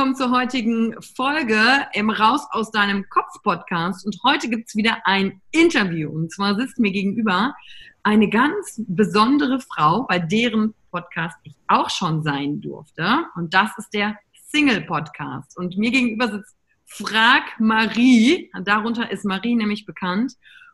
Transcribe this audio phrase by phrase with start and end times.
[0.00, 1.60] Willkommen zur heutigen Folge
[1.92, 4.06] im Raus aus deinem Kopf Podcast.
[4.06, 6.08] Und heute gibt es wieder ein Interview.
[6.08, 7.54] Und zwar sitzt mir gegenüber
[8.02, 13.26] eine ganz besondere Frau, bei deren Podcast ich auch schon sein durfte.
[13.34, 14.18] Und das ist der
[14.48, 15.58] Single Podcast.
[15.58, 16.56] Und mir gegenüber sitzt
[16.86, 18.50] Frag Marie.
[18.64, 20.32] Darunter ist Marie nämlich bekannt.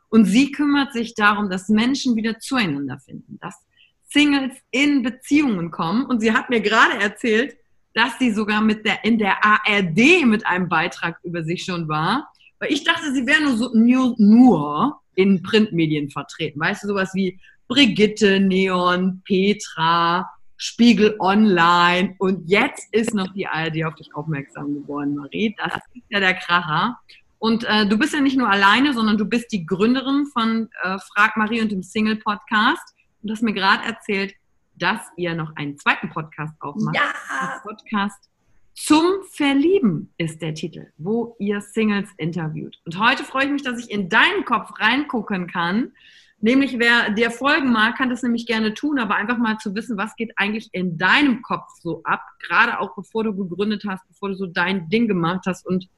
[0.08, 3.56] Und sie kümmert sich darum, dass Menschen wieder zueinander finden, dass
[4.04, 6.06] Singles in Beziehungen kommen.
[6.06, 7.56] Und sie hat mir gerade erzählt,
[7.96, 12.30] dass sie sogar mit der, in der ARD mit einem Beitrag über sich schon war.
[12.58, 16.60] Weil ich dachte, sie wäre nur, so, nur, nur in Printmedien vertreten.
[16.60, 23.84] Weißt du, sowas wie Brigitte, Neon, Petra, Spiegel Online und jetzt ist noch die ARD
[23.84, 25.54] auf dich aufmerksam geworden, Marie.
[25.56, 26.98] Das ist ja der Kracher.
[27.38, 30.98] Und äh, du bist ja nicht nur alleine, sondern du bist die Gründerin von äh,
[31.14, 32.94] Frag Marie und dem Single Podcast.
[33.22, 34.34] Und hast mir gerade erzählt,
[34.76, 36.96] dass ihr noch einen zweiten Podcast aufmacht.
[36.96, 37.60] Ja!
[37.62, 38.30] Podcast
[38.76, 42.78] zum Verlieben ist der Titel, wo ihr Singles interviewt.
[42.84, 45.92] Und heute freue ich mich, dass ich in deinen Kopf reingucken kann.
[46.40, 49.96] Nämlich, wer dir folgen mag, kann das nämlich gerne tun, aber einfach mal zu wissen,
[49.96, 54.28] was geht eigentlich in deinem Kopf so ab, gerade auch bevor du gegründet hast, bevor
[54.28, 55.88] du so dein Ding gemacht hast und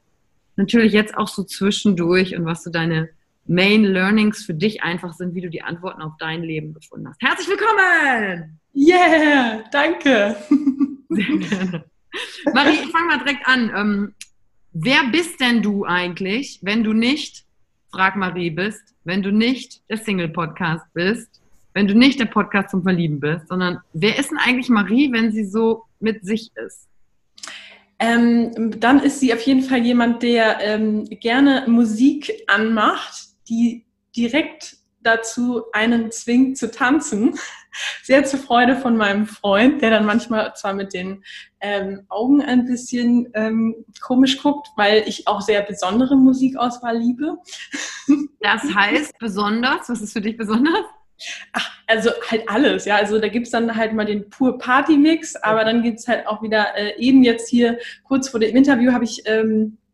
[0.55, 3.09] natürlich jetzt auch so zwischendurch und was so deine
[3.49, 7.21] Main Learnings für dich einfach sind, wie du die Antworten auf dein Leben gefunden hast.
[7.23, 8.61] Herzlich willkommen!
[8.75, 10.37] Yeah, danke.
[11.09, 11.85] Sehr gerne.
[12.53, 13.73] Marie, ich fange mal direkt an.
[13.75, 14.15] Ähm,
[14.73, 17.47] wer bist denn du eigentlich, wenn du nicht
[17.91, 21.41] Frag Marie bist, wenn du nicht der Single-Podcast bist,
[21.73, 25.33] wenn du nicht der Podcast zum Verlieben bist, sondern wer ist denn eigentlich Marie, wenn
[25.33, 26.87] sie so mit sich ist?
[27.99, 33.87] Ähm, dann ist sie auf jeden Fall jemand, der ähm, gerne Musik anmacht, die
[34.17, 37.39] direkt dazu einen zwingt zu tanzen.
[38.03, 41.23] Sehr zur Freude von meinem Freund, der dann manchmal zwar mit den
[41.61, 47.37] ähm, Augen ein bisschen ähm, komisch guckt, weil ich auch sehr besondere Musikauswahl liebe.
[48.41, 50.85] Das heißt besonders, was ist für dich besonders?
[51.53, 52.97] Ach, also halt alles, ja.
[52.97, 56.27] Also da gibt es dann halt mal den pur Party-Mix, aber dann gibt es halt
[56.27, 59.88] auch wieder, äh, eben jetzt hier kurz vor dem Interview habe ich ähm, äh,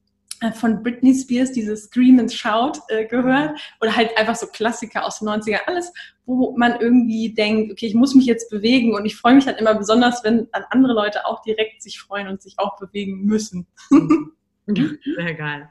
[0.55, 5.19] von Britney Spears dieses Scream and Shout äh, gehört oder halt einfach so Klassiker aus
[5.19, 5.93] den 90ern, alles,
[6.27, 9.61] wo man irgendwie denkt, okay, ich muss mich jetzt bewegen und ich freue mich halt
[9.61, 13.67] immer besonders, wenn dann andere Leute auch direkt sich freuen und sich auch bewegen müssen.
[14.67, 15.69] Sehr geil.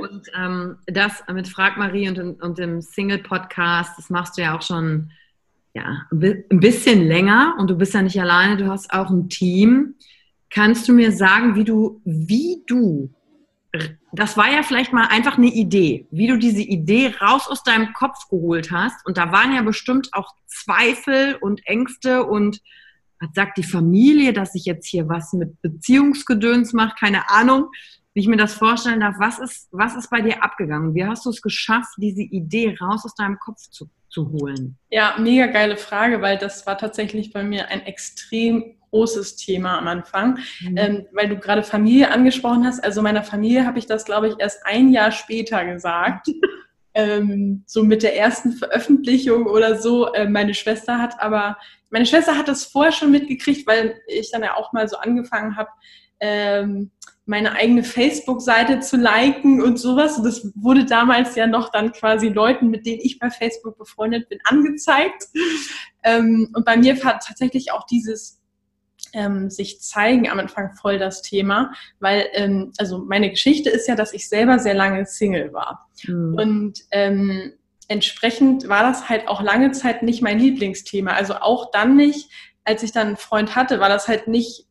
[0.00, 4.62] Und ähm, das mit Frag Marie und, und dem Single-Podcast, das machst du ja auch
[4.62, 5.10] schon
[5.74, 9.94] ja, ein bisschen länger und du bist ja nicht alleine, du hast auch ein Team.
[10.48, 13.10] Kannst du mir sagen, wie du, wie du,
[14.12, 17.92] das war ja vielleicht mal einfach eine Idee, wie du diese Idee raus aus deinem
[17.92, 19.04] Kopf geholt hast.
[19.06, 22.60] Und da waren ja bestimmt auch Zweifel und Ängste und
[23.20, 27.70] was sagt die Familie, dass ich jetzt hier was mit Beziehungsgedöns mache, keine Ahnung,
[28.12, 29.16] wie ich mir das vorstellen darf.
[29.18, 30.94] Was ist, was ist bei dir abgegangen?
[30.94, 34.78] Wie hast du es geschafft, diese Idee raus aus deinem Kopf zu, zu holen?
[34.90, 39.88] Ja, mega geile Frage, weil das war tatsächlich bei mir ein extrem großes Thema am
[39.88, 40.76] Anfang, mhm.
[40.76, 42.82] ähm, weil du gerade Familie angesprochen hast.
[42.82, 46.28] Also meiner Familie habe ich das, glaube ich, erst ein Jahr später gesagt.
[46.94, 50.12] ähm, so mit der ersten Veröffentlichung oder so.
[50.14, 51.58] Äh, meine Schwester hat aber,
[51.90, 55.56] meine Schwester hat das vorher schon mitgekriegt, weil ich dann ja auch mal so angefangen
[55.56, 55.68] habe,
[56.20, 56.90] ähm,
[57.26, 60.16] meine eigene Facebook-Seite zu liken und sowas.
[60.16, 64.30] Und das wurde damals ja noch dann quasi Leuten, mit denen ich bei Facebook befreundet
[64.30, 65.24] bin, angezeigt.
[66.02, 68.40] Ähm, und bei mir war tatsächlich auch dieses
[69.16, 73.96] ähm, sich zeigen am Anfang voll das Thema, weil ähm, also meine Geschichte ist ja,
[73.96, 76.34] dass ich selber sehr lange Single war mhm.
[76.34, 77.54] und ähm,
[77.88, 81.12] entsprechend war das halt auch lange Zeit nicht mein Lieblingsthema.
[81.12, 82.30] Also auch dann nicht,
[82.64, 84.66] als ich dann einen Freund hatte, war das halt nicht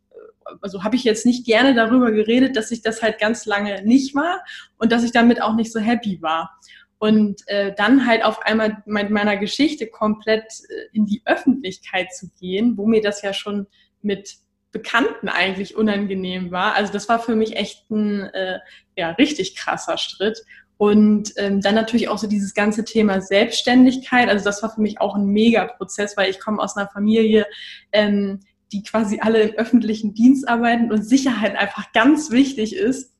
[0.61, 4.15] also habe ich jetzt nicht gerne darüber geredet, dass ich das halt ganz lange nicht
[4.15, 4.43] war
[4.77, 6.59] und dass ich damit auch nicht so happy war.
[6.97, 12.29] Und äh, dann halt auf einmal mit meiner Geschichte komplett äh, in die Öffentlichkeit zu
[12.39, 13.67] gehen, wo mir das ja schon
[14.05, 14.37] mit
[14.71, 16.75] Bekannten eigentlich unangenehm war.
[16.75, 18.59] Also das war für mich echt ein äh,
[18.97, 20.41] ja, richtig krasser Schritt.
[20.77, 24.27] Und ähm, dann natürlich auch so dieses ganze Thema Selbstständigkeit.
[24.27, 27.45] Also das war für mich auch ein Mega-Prozess, weil ich komme aus einer Familie,
[27.93, 28.41] ähm,
[28.73, 33.14] die quasi alle im öffentlichen Dienst arbeiten und Sicherheit einfach ganz wichtig ist.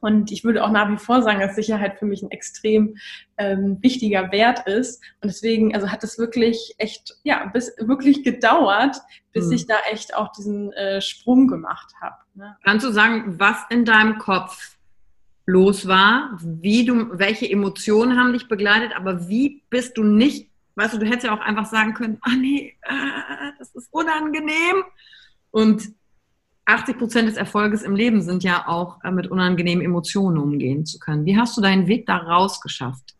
[0.00, 2.96] Und ich würde auch nach wie vor sagen, dass Sicherheit für mich ein extrem
[3.38, 5.02] ähm, wichtiger Wert ist.
[5.20, 8.96] Und deswegen, also hat es wirklich echt, ja, bis wirklich gedauert,
[9.32, 9.52] bis mhm.
[9.52, 12.16] ich da echt auch diesen äh, Sprung gemacht habe.
[12.34, 12.56] Ne?
[12.64, 14.76] Kannst du sagen, was in deinem Kopf
[15.46, 20.94] los war, wie du, welche Emotionen haben dich begleitet, aber wie bist du nicht Weißt
[20.94, 24.84] du, du hättest ja auch einfach sagen können, ah nee, äh, das ist unangenehm.
[25.50, 25.92] Und
[26.66, 30.98] 80 Prozent des Erfolges im Leben sind ja auch äh, mit unangenehmen Emotionen umgehen zu
[30.98, 31.24] können.
[31.24, 33.14] Wie hast du deinen Weg da rausgeschafft?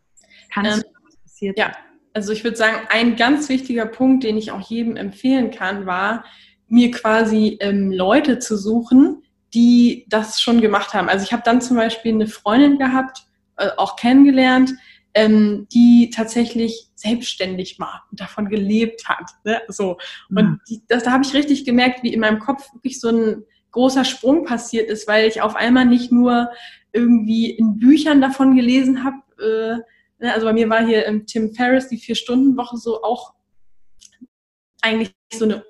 [0.51, 1.59] Kannst ähm, du, was passiert?
[1.59, 1.71] Ja,
[2.13, 6.25] also ich würde sagen, ein ganz wichtiger Punkt, den ich auch jedem empfehlen kann, war,
[6.67, 11.09] mir quasi ähm, Leute zu suchen, die das schon gemacht haben.
[11.09, 13.25] Also ich habe dann zum Beispiel eine Freundin gehabt,
[13.57, 14.71] äh, auch kennengelernt,
[15.15, 19.31] ähm, die tatsächlich selbstständig war und davon gelebt hat.
[19.45, 19.61] Ne?
[19.69, 19.97] So.
[20.29, 23.43] Und die, das, da habe ich richtig gemerkt, wie in meinem Kopf wirklich so ein
[23.71, 26.51] großer Sprung passiert ist, weil ich auf einmal nicht nur
[26.91, 30.33] irgendwie in Büchern davon gelesen habe, äh, ne?
[30.33, 33.33] also bei mir war hier ähm, Tim Ferriss die Vier-Stunden-Woche so auch
[34.81, 35.65] eigentlich so eine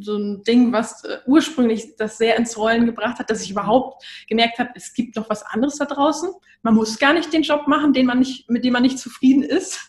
[0.00, 4.04] so ein Ding, was äh, ursprünglich das sehr ins Rollen gebracht hat, dass ich überhaupt
[4.28, 6.30] gemerkt habe, es gibt noch was anderes da draußen.
[6.62, 9.42] Man muss gar nicht den Job machen, den man nicht, mit dem man nicht zufrieden
[9.42, 9.78] ist.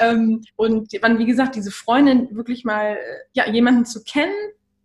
[0.00, 2.98] Ähm, und wann, wie gesagt, diese Freundin wirklich mal, äh,
[3.32, 4.32] ja, jemanden zu kennen,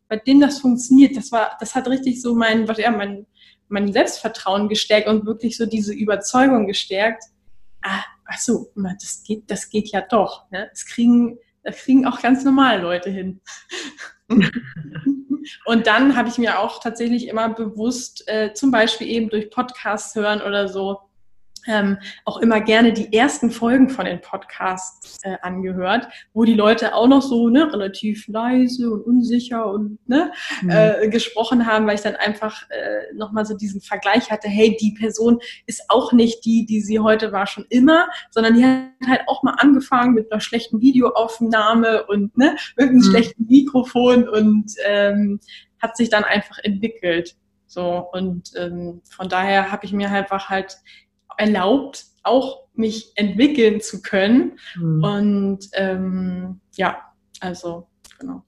[0.08, 3.28] bei dem das funktioniert, das war, das hat richtig so mein, ja, mein,
[3.68, 7.24] mein Selbstvertrauen gestärkt und wirklich so diese Überzeugung gestärkt.
[7.82, 10.50] Ah, ach so, das geht, das geht ja doch.
[10.52, 10.68] Ne?
[10.70, 13.42] Das kriegen, das kriegen auch ganz normale Leute hin.
[15.66, 20.16] Und dann habe ich mir auch tatsächlich immer bewusst, äh, zum Beispiel eben durch Podcasts
[20.16, 21.00] hören oder so,
[21.68, 26.96] ähm, auch immer gerne die ersten Folgen von den Podcasts äh, angehört, wo die Leute
[26.96, 30.70] auch noch so ne, relativ leise und unsicher und ne, mhm.
[30.70, 34.96] äh, gesprochen haben, weil ich dann einfach äh, nochmal so diesen Vergleich hatte, hey, die
[35.00, 39.22] Person ist auch nicht die, die sie heute war schon immer, sondern die hat halt
[39.28, 43.04] auch mal angefangen mit einer schlechten Videoaufnahme und ne, mit einem mhm.
[43.04, 45.40] schlechten Mikrofon und ähm,
[45.80, 47.36] hat sich dann einfach entwickelt.
[47.68, 50.78] So, und ähm, von daher habe ich mir einfach halt
[51.38, 54.60] erlaubt, auch mich entwickeln zu können.
[54.76, 55.04] Mhm.
[55.04, 56.98] Und ähm, ja,
[57.40, 57.88] also
[58.20, 58.44] genau.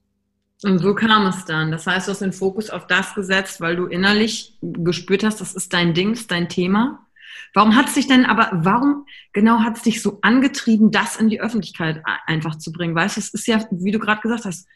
[0.64, 1.70] Und so kam es dann.
[1.70, 5.54] Das heißt, du hast den Fokus auf das gesetzt, weil du innerlich gespürt hast, das
[5.54, 7.06] ist dein Ding, das ist dein Thema.
[7.54, 11.28] Warum hat es dich denn aber, warum genau hat es dich so angetrieben, das in
[11.28, 12.94] die Öffentlichkeit einfach zu bringen?
[12.94, 14.66] Weißt du, es ist ja, wie du gerade gesagt hast,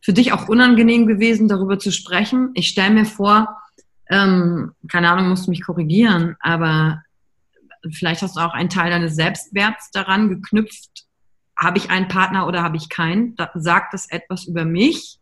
[0.00, 2.50] für dich auch unangenehm gewesen, darüber zu sprechen.
[2.54, 3.56] Ich stelle mir vor,
[4.08, 7.02] ähm, keine Ahnung, musst du mich korrigieren, aber
[7.92, 11.06] vielleicht hast du auch einen Teil deines Selbstwerts daran geknüpft,
[11.58, 13.34] habe ich einen Partner oder habe ich keinen?
[13.36, 15.18] Da sagt das etwas über mich?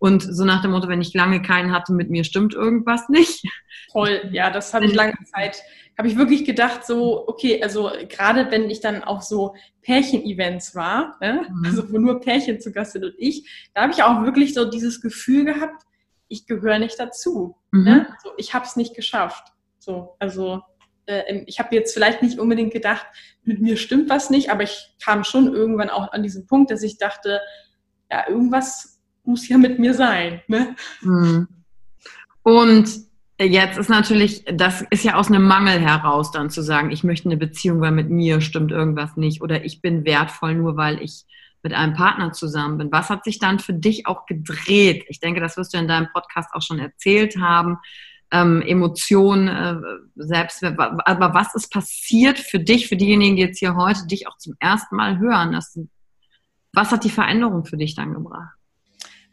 [0.00, 3.42] Und so nach dem Motto, wenn ich lange keinen hatte, mit mir stimmt irgendwas nicht.
[3.90, 5.60] Voll, ja, das habe ich lange Zeit,
[5.96, 11.16] habe ich wirklich gedacht, so, okay, also gerade wenn ich dann auch so Pärchen-Events war,
[11.20, 11.46] ne?
[11.48, 11.64] mhm.
[11.64, 14.70] also wo nur Pärchen zu Gast sind und ich, da habe ich auch wirklich so
[14.70, 15.82] dieses Gefühl gehabt,
[16.28, 17.56] ich gehöre nicht dazu.
[17.72, 17.84] Mhm.
[17.84, 18.06] Ne?
[18.14, 19.52] Also ich habe es nicht geschafft.
[19.78, 20.62] So, also
[21.08, 23.06] äh, ich habe jetzt vielleicht nicht unbedingt gedacht,
[23.42, 26.82] mit mir stimmt was nicht, aber ich kam schon irgendwann auch an diesen Punkt, dass
[26.82, 27.40] ich dachte,
[28.10, 30.42] ja, irgendwas muss ja mit mir sein.
[30.46, 30.76] Ne?
[31.02, 31.48] Mhm.
[32.42, 33.08] Und
[33.40, 37.28] Jetzt ist natürlich, das ist ja aus einem Mangel heraus dann zu sagen, ich möchte
[37.28, 41.24] eine Beziehung, weil mit mir stimmt irgendwas nicht oder ich bin wertvoll nur, weil ich
[41.62, 42.90] mit einem Partner zusammen bin.
[42.90, 45.04] Was hat sich dann für dich auch gedreht?
[45.06, 47.78] Ich denke, das wirst du in deinem Podcast auch schon erzählt haben
[48.32, 49.76] ähm, Emotionen, äh,
[50.16, 50.78] Selbstwert.
[50.78, 54.54] Aber was ist passiert für dich, für diejenigen, die jetzt hier heute dich auch zum
[54.60, 55.52] ersten Mal hören?
[55.52, 55.78] Das,
[56.72, 58.58] was hat die Veränderung für dich dann gebracht?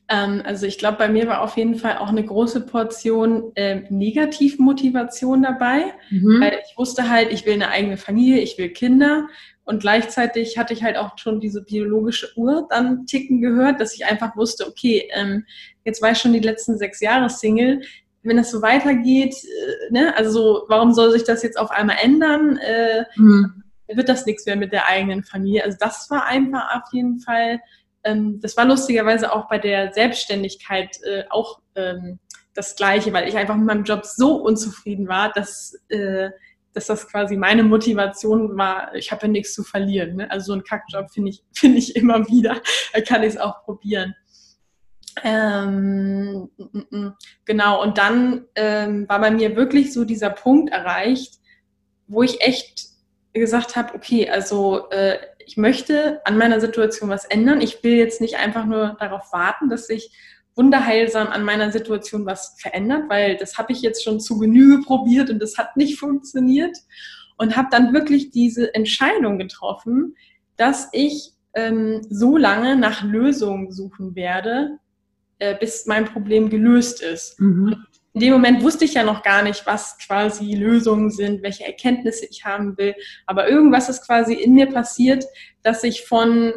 [0.08, 3.82] Ähm, also ich glaube, bei mir war auf jeden Fall auch eine große Portion äh,
[3.90, 6.42] Negativmotivation dabei, mhm.
[6.42, 9.28] weil ich wusste halt, ich will eine eigene Familie, ich will Kinder
[9.64, 14.06] und gleichzeitig hatte ich halt auch schon diese biologische Uhr dann ticken gehört, dass ich
[14.06, 15.46] einfach wusste, okay, ähm,
[15.84, 17.82] jetzt war ich schon die letzten sechs Jahre Single,
[18.26, 22.58] wenn das so weitergeht, äh, ne, also warum soll sich das jetzt auf einmal ändern?
[22.58, 23.64] Äh, mhm.
[23.88, 25.64] Wird das nichts mehr mit der eigenen Familie?
[25.64, 27.60] Also das war einfach auf jeden Fall,
[28.04, 32.20] ähm, das war lustigerweise auch bei der Selbstständigkeit äh, auch ähm,
[32.56, 36.30] das Gleiche, weil ich einfach mit meinem Job so unzufrieden war, dass, äh,
[36.74, 40.16] dass das quasi meine Motivation war, ich habe ja nichts zu verlieren.
[40.16, 40.32] Ne?
[40.32, 42.62] Also so einen Kackjob finde ich, finde ich immer wieder,
[42.94, 44.16] da kann ich es auch probieren.
[45.24, 46.50] Ähm,
[47.46, 51.40] genau, und dann ähm, war bei mir wirklich so dieser Punkt erreicht,
[52.08, 52.88] wo ich echt
[53.34, 57.62] gesagt habe, okay, also äh, ich möchte an meiner Situation was ändern.
[57.62, 60.12] Ich will jetzt nicht einfach nur darauf warten, dass sich
[60.56, 65.30] wunderheilsam an meiner Situation was verändert, weil das habe ich jetzt schon zu Genüge probiert
[65.30, 66.78] und das hat nicht funktioniert.
[67.38, 70.16] Und habe dann wirklich diese Entscheidung getroffen,
[70.56, 74.80] dass ich ähm, so lange nach Lösungen suchen werde,
[75.40, 77.40] äh, bis mein Problem gelöst ist.
[77.40, 77.86] Mhm.
[78.14, 82.26] In dem Moment wusste ich ja noch gar nicht, was quasi Lösungen sind, welche Erkenntnisse
[82.26, 82.96] ich haben will.
[83.26, 85.26] Aber irgendwas ist quasi in mir passiert,
[85.64, 86.54] dass ich von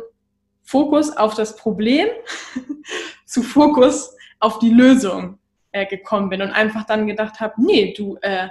[0.63, 2.07] Fokus auf das Problem
[3.27, 5.39] zu Fokus auf die Lösung
[5.73, 8.49] äh, gekommen bin und einfach dann gedacht habe, nee, du, äh,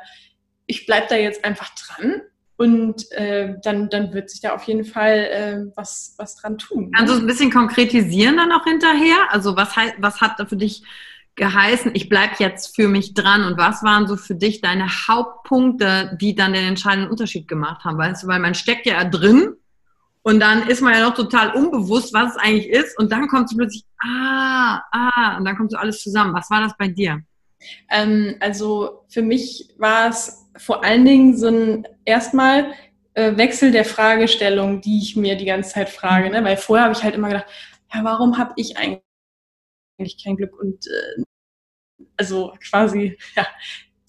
[0.66, 2.24] ich bleib da jetzt einfach dran
[2.58, 6.86] und äh, dann, dann wird sich da auf jeden Fall äh, was, was dran tun.
[6.86, 6.92] Ne?
[6.96, 9.18] Kannst du es ein bisschen konkretisieren dann auch hinterher?
[9.30, 10.84] Also was, was hat da für dich
[11.36, 16.18] geheißen, ich bleibe jetzt für mich dran und was waren so für dich deine Hauptpunkte,
[16.20, 18.00] die dann den entscheidenden Unterschied gemacht haben?
[18.00, 19.54] Weißt du, weil man steckt ja drin
[20.24, 23.50] und dann ist man ja noch total unbewusst, was es eigentlich ist und dann kommt
[23.50, 26.34] so plötzlich, ah, ah, und dann kommt so alles zusammen.
[26.34, 27.22] Was war das bei dir?
[27.90, 32.74] Ähm, also für mich war es vor allen Dingen so ein erstmal
[33.14, 36.30] äh, Wechsel der Fragestellung, die ich mir die ganze Zeit frage.
[36.30, 36.44] Ne?
[36.44, 37.48] Weil vorher habe ich halt immer gedacht,
[37.94, 40.60] ja, warum habe ich eigentlich kein Glück?
[40.60, 41.24] Und äh,
[42.16, 43.48] also quasi, ja,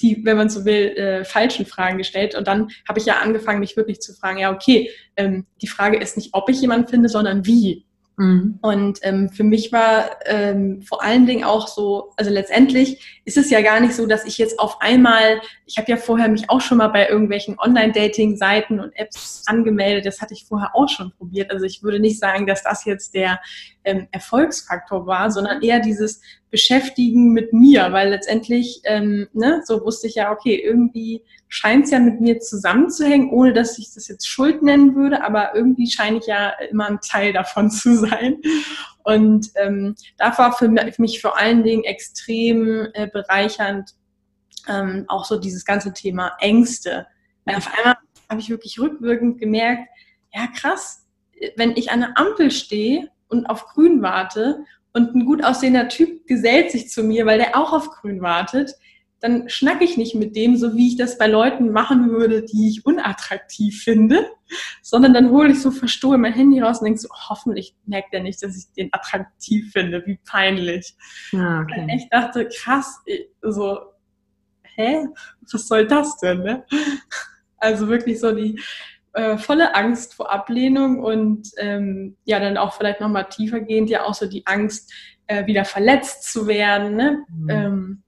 [0.01, 2.35] die, wenn man so will, äh, falschen Fragen gestellt.
[2.35, 5.99] Und dann habe ich ja angefangen, mich wirklich zu fragen, ja, okay, ähm, die Frage
[5.99, 7.88] ist nicht, ob ich jemanden finde, sondern wie.
[8.19, 8.59] Mhm.
[8.63, 13.49] Und ähm, für mich war ähm, vor allen Dingen auch so, also letztendlich ist es
[13.49, 16.61] ja gar nicht so, dass ich jetzt auf einmal, ich habe ja vorher mich auch
[16.61, 21.53] schon mal bei irgendwelchen Online-Dating-Seiten und Apps angemeldet, das hatte ich vorher auch schon probiert.
[21.53, 23.39] Also ich würde nicht sagen, dass das jetzt der
[23.89, 30.07] ähm, Erfolgsfaktor war, sondern eher dieses Beschäftigen mit mir, weil letztendlich, ähm, ne, so wusste
[30.07, 34.29] ich ja, okay, irgendwie scheint es ja mit mir zusammenzuhängen, ohne dass ich das jetzt
[34.29, 38.37] Schuld nennen würde, aber irgendwie scheine ich ja immer ein Teil davon zu sein.
[39.05, 43.95] Und ähm, da war für mich vor allen Dingen extrem äh, bereichernd
[44.69, 47.07] ähm, auch so dieses ganze Thema Ängste.
[47.47, 47.97] Weil auf einmal
[48.29, 49.89] habe ich wirklich rückwirkend gemerkt,
[50.35, 51.07] ja krass,
[51.57, 56.27] wenn ich an der Ampel stehe und auf Grün warte und ein gut aussehender Typ
[56.27, 58.75] gesellt sich zu mir, weil der auch auf Grün wartet,
[59.21, 62.69] dann schnacke ich nicht mit dem, so wie ich das bei Leuten machen würde, die
[62.69, 64.31] ich unattraktiv finde,
[64.81, 68.15] sondern dann hole ich so verstohlen mein Handy raus und denke so, oh, hoffentlich merkt
[68.15, 70.95] er nicht, dass ich den attraktiv finde, wie peinlich.
[71.33, 71.81] Ja, okay.
[71.81, 73.01] Und ich dachte, krass,
[73.43, 73.81] so,
[74.63, 75.07] hä,
[75.53, 76.65] was soll das denn, ne?
[77.61, 78.61] Also wirklich so die
[79.19, 84.15] äh, volle Angst vor Ablehnung und ähm, ja, dann auch vielleicht nochmal tiefergehend ja auch
[84.15, 84.93] so die Angst,
[85.27, 87.25] äh, wieder verletzt zu werden, ne?
[87.29, 87.51] Mhm.
[87.51, 88.03] Ähm,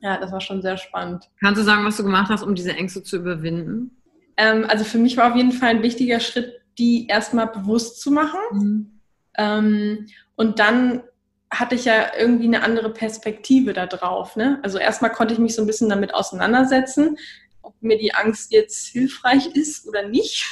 [0.00, 1.28] ja, das war schon sehr spannend.
[1.40, 3.90] Kannst du sagen, was du gemacht hast, um diese Ängste zu überwinden?
[4.36, 8.12] Ähm, also für mich war auf jeden Fall ein wichtiger Schritt, die erstmal bewusst zu
[8.12, 8.38] machen.
[8.52, 9.00] Mhm.
[9.36, 11.02] Ähm, und dann
[11.50, 14.36] hatte ich ja irgendwie eine andere Perspektive da drauf.
[14.36, 14.60] Ne?
[14.62, 17.16] Also erstmal konnte ich mich so ein bisschen damit auseinandersetzen,
[17.66, 20.46] ob mir die Angst jetzt hilfreich ist oder nicht.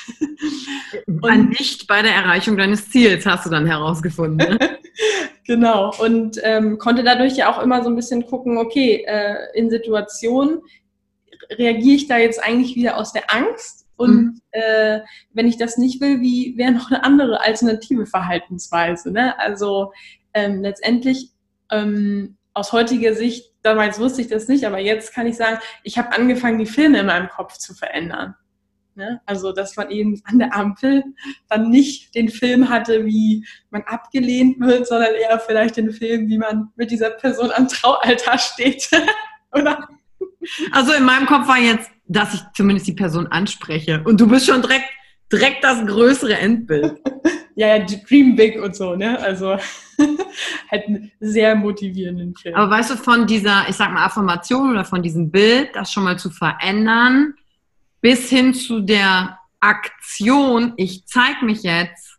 [1.06, 4.58] Und nicht bei der Erreichung deines Ziels hast du dann herausgefunden.
[4.58, 4.78] Ne?
[5.46, 5.94] genau.
[5.98, 10.60] Und ähm, konnte dadurch ja auch immer so ein bisschen gucken, okay, äh, in Situationen
[11.50, 14.40] reagiere ich da jetzt eigentlich wieder aus der Angst und mhm.
[14.50, 15.00] äh,
[15.32, 19.12] wenn ich das nicht will, wie wäre noch eine andere alternative Verhaltensweise?
[19.12, 19.38] Ne?
[19.38, 19.92] Also
[20.32, 21.30] ähm, letztendlich
[21.70, 25.98] ähm, aus heutiger Sicht, damals wusste ich das nicht, aber jetzt kann ich sagen, ich
[25.98, 28.34] habe angefangen, die Filme in meinem Kopf zu verändern.
[28.94, 29.20] Ne?
[29.26, 31.02] Also, dass man eben an der Ampel
[31.48, 36.38] dann nicht den Film hatte, wie man abgelehnt wird, sondern eher vielleicht den Film, wie
[36.38, 38.88] man mit dieser Person am Traualtar steht.
[39.52, 39.88] Oder?
[40.70, 44.02] Also in meinem Kopf war jetzt, dass ich zumindest die Person anspreche.
[44.04, 44.88] Und du bist schon direkt,
[45.32, 47.00] direkt das größere Endbild.
[47.56, 49.18] ja, ja, Dream Big und so, ne?
[49.20, 49.56] Also
[50.70, 52.54] halt einen sehr motivierenden Film.
[52.54, 56.04] Aber weißt du, von dieser, ich sag mal, Affirmation oder von diesem Bild, das schon
[56.04, 57.34] mal zu verändern,
[58.00, 62.18] bis hin zu der Aktion, ich zeig mich jetzt,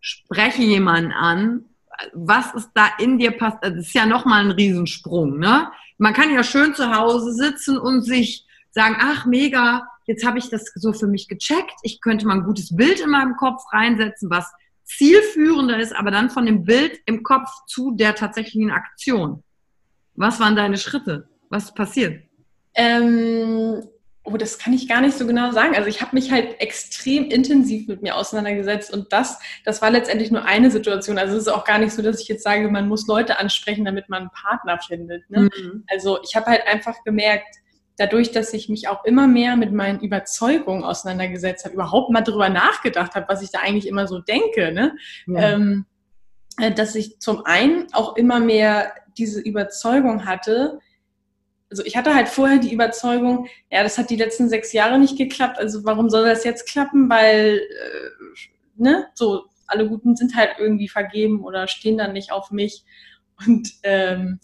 [0.00, 1.64] spreche jemanden an,
[2.12, 3.62] was ist da in dir passiert?
[3.62, 5.70] Das ist ja nochmal ein Riesensprung, ne?
[5.96, 10.50] Man kann ja schön zu Hause sitzen und sich sagen, ach mega, jetzt habe ich
[10.50, 11.74] das so für mich gecheckt.
[11.82, 14.52] Ich könnte mal ein gutes Bild in meinem Kopf reinsetzen, was
[14.84, 19.42] zielführender ist, aber dann von dem Bild im Kopf zu der tatsächlichen Aktion.
[20.14, 21.28] Was waren deine Schritte?
[21.50, 22.22] Was ist passiert?
[22.74, 23.82] Ähm,
[24.24, 25.74] oh, das kann ich gar nicht so genau sagen.
[25.74, 30.30] Also ich habe mich halt extrem intensiv mit mir auseinandergesetzt und das, das war letztendlich
[30.30, 31.18] nur eine Situation.
[31.18, 33.84] Also es ist auch gar nicht so, dass ich jetzt sage, man muss Leute ansprechen,
[33.84, 35.28] damit man einen Partner findet.
[35.30, 35.50] Ne?
[35.56, 35.84] Mhm.
[35.88, 37.56] Also ich habe halt einfach gemerkt,
[37.96, 42.48] dadurch, dass ich mich auch immer mehr mit meinen Überzeugungen auseinandergesetzt habe, überhaupt mal drüber
[42.48, 44.96] nachgedacht habe, was ich da eigentlich immer so denke, ne?
[45.26, 45.52] Ja.
[45.52, 45.86] Ähm,
[46.58, 50.80] äh, dass ich zum einen auch immer mehr diese Überzeugung hatte,
[51.70, 55.18] also ich hatte halt vorher die Überzeugung, ja, das hat die letzten sechs Jahre nicht
[55.18, 57.10] geklappt, also warum soll das jetzt klappen?
[57.10, 58.40] Weil, äh,
[58.76, 62.84] ne, so, alle Guten sind halt irgendwie vergeben oder stehen dann nicht auf mich.
[63.44, 64.38] Und ähm,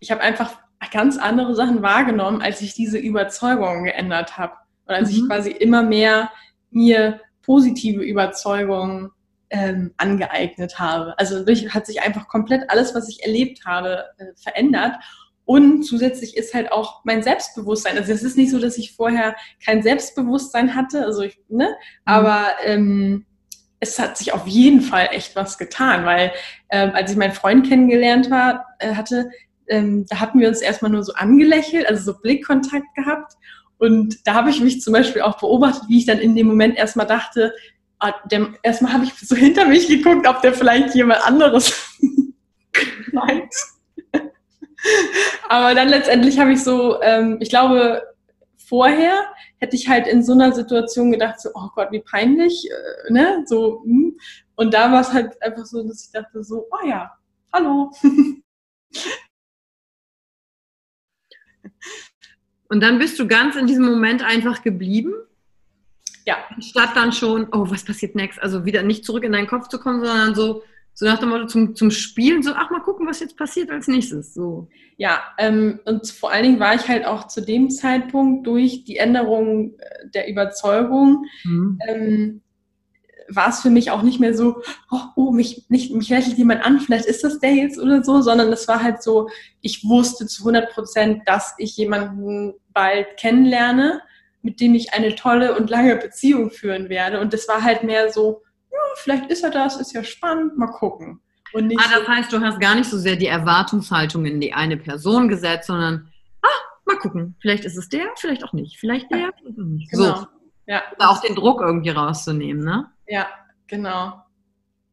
[0.00, 0.58] ich habe einfach
[0.90, 4.54] ganz andere Sachen wahrgenommen, als ich diese Überzeugungen geändert habe.
[4.86, 5.16] Und als mhm.
[5.16, 6.30] ich quasi immer mehr
[6.70, 9.10] mir positive Überzeugungen
[9.50, 11.18] ähm, angeeignet habe.
[11.18, 14.96] Also dadurch hat sich einfach komplett alles, was ich erlebt habe, äh, verändert.
[15.44, 17.96] Und zusätzlich ist halt auch mein Selbstbewusstsein.
[17.96, 21.74] Also es ist nicht so, dass ich vorher kein Selbstbewusstsein hatte, also ich, ne, mhm.
[22.04, 23.26] aber ähm,
[23.78, 26.32] es hat sich auf jeden Fall echt was getan, weil
[26.70, 29.30] ähm, als ich meinen Freund kennengelernt war, äh, hatte,
[29.68, 33.34] ähm, da hatten wir uns erstmal nur so angelächelt, also so Blickkontakt gehabt.
[33.78, 36.76] Und da habe ich mich zum Beispiel auch beobachtet, wie ich dann in dem Moment
[36.76, 37.52] erstmal dachte,
[37.98, 38.12] ah,
[38.62, 41.96] erstmal habe ich so hinter mich geguckt, ob der vielleicht jemand anderes
[43.12, 43.54] meint.
[45.48, 48.02] Aber dann letztendlich habe ich so, ähm, ich glaube,
[48.56, 49.26] vorher
[49.58, 53.44] hätte ich halt in so einer Situation gedacht, so, oh Gott, wie peinlich, äh, ne,
[53.46, 54.16] so, hm.
[54.56, 57.10] und da war es halt einfach so, dass ich dachte so, oh ja,
[57.52, 57.90] hallo.
[62.68, 65.14] Und dann bist du ganz in diesem Moment einfach geblieben?
[66.26, 66.36] Ja.
[66.60, 68.42] Statt dann schon, oh, was passiert next?
[68.42, 71.46] Also wieder nicht zurück in deinen Kopf zu kommen, sondern so, so nach dem Motto
[71.46, 74.34] zum, zum Spielen, so, ach, mal gucken, was jetzt passiert als nächstes.
[74.34, 74.68] So.
[74.96, 78.96] Ja, ähm, und vor allen Dingen war ich halt auch zu dem Zeitpunkt durch die
[78.96, 81.78] Änderung äh, der Überzeugung mhm.
[81.86, 82.42] ähm,
[83.28, 86.64] war es für mich auch nicht mehr so, oh, oh mich, nicht, mich lächelt jemand
[86.64, 89.28] an, vielleicht ist das der jetzt oder so, sondern es war halt so,
[89.60, 94.00] ich wusste zu 100 Prozent, dass ich jemanden bald kennenlerne,
[94.42, 97.20] mit dem ich eine tolle und lange Beziehung führen werde.
[97.20, 100.68] Und das war halt mehr so, ja, vielleicht ist er das, ist ja spannend, mal
[100.68, 101.20] gucken.
[101.52, 104.52] Und nicht ah, das heißt, du hast gar nicht so sehr die Erwartungshaltung in die
[104.52, 106.12] eine Person gesetzt, sondern,
[106.42, 106.48] ah,
[106.84, 109.90] mal gucken, vielleicht ist es der, vielleicht auch nicht, vielleicht der, nicht.
[109.90, 110.16] Genau.
[110.16, 110.26] So.
[110.66, 110.82] Ja.
[110.96, 112.90] Oder auch den Druck irgendwie rauszunehmen, ne?
[113.06, 113.26] Ja,
[113.66, 114.22] genau.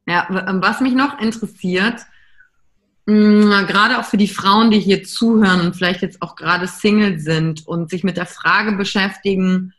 [0.05, 2.01] Ja, ähm, was mich noch interessiert,
[3.05, 7.19] mh, gerade auch für die Frauen, die hier zuhören und vielleicht jetzt auch gerade Single
[7.19, 9.73] sind und sich mit der Frage beschäftigen,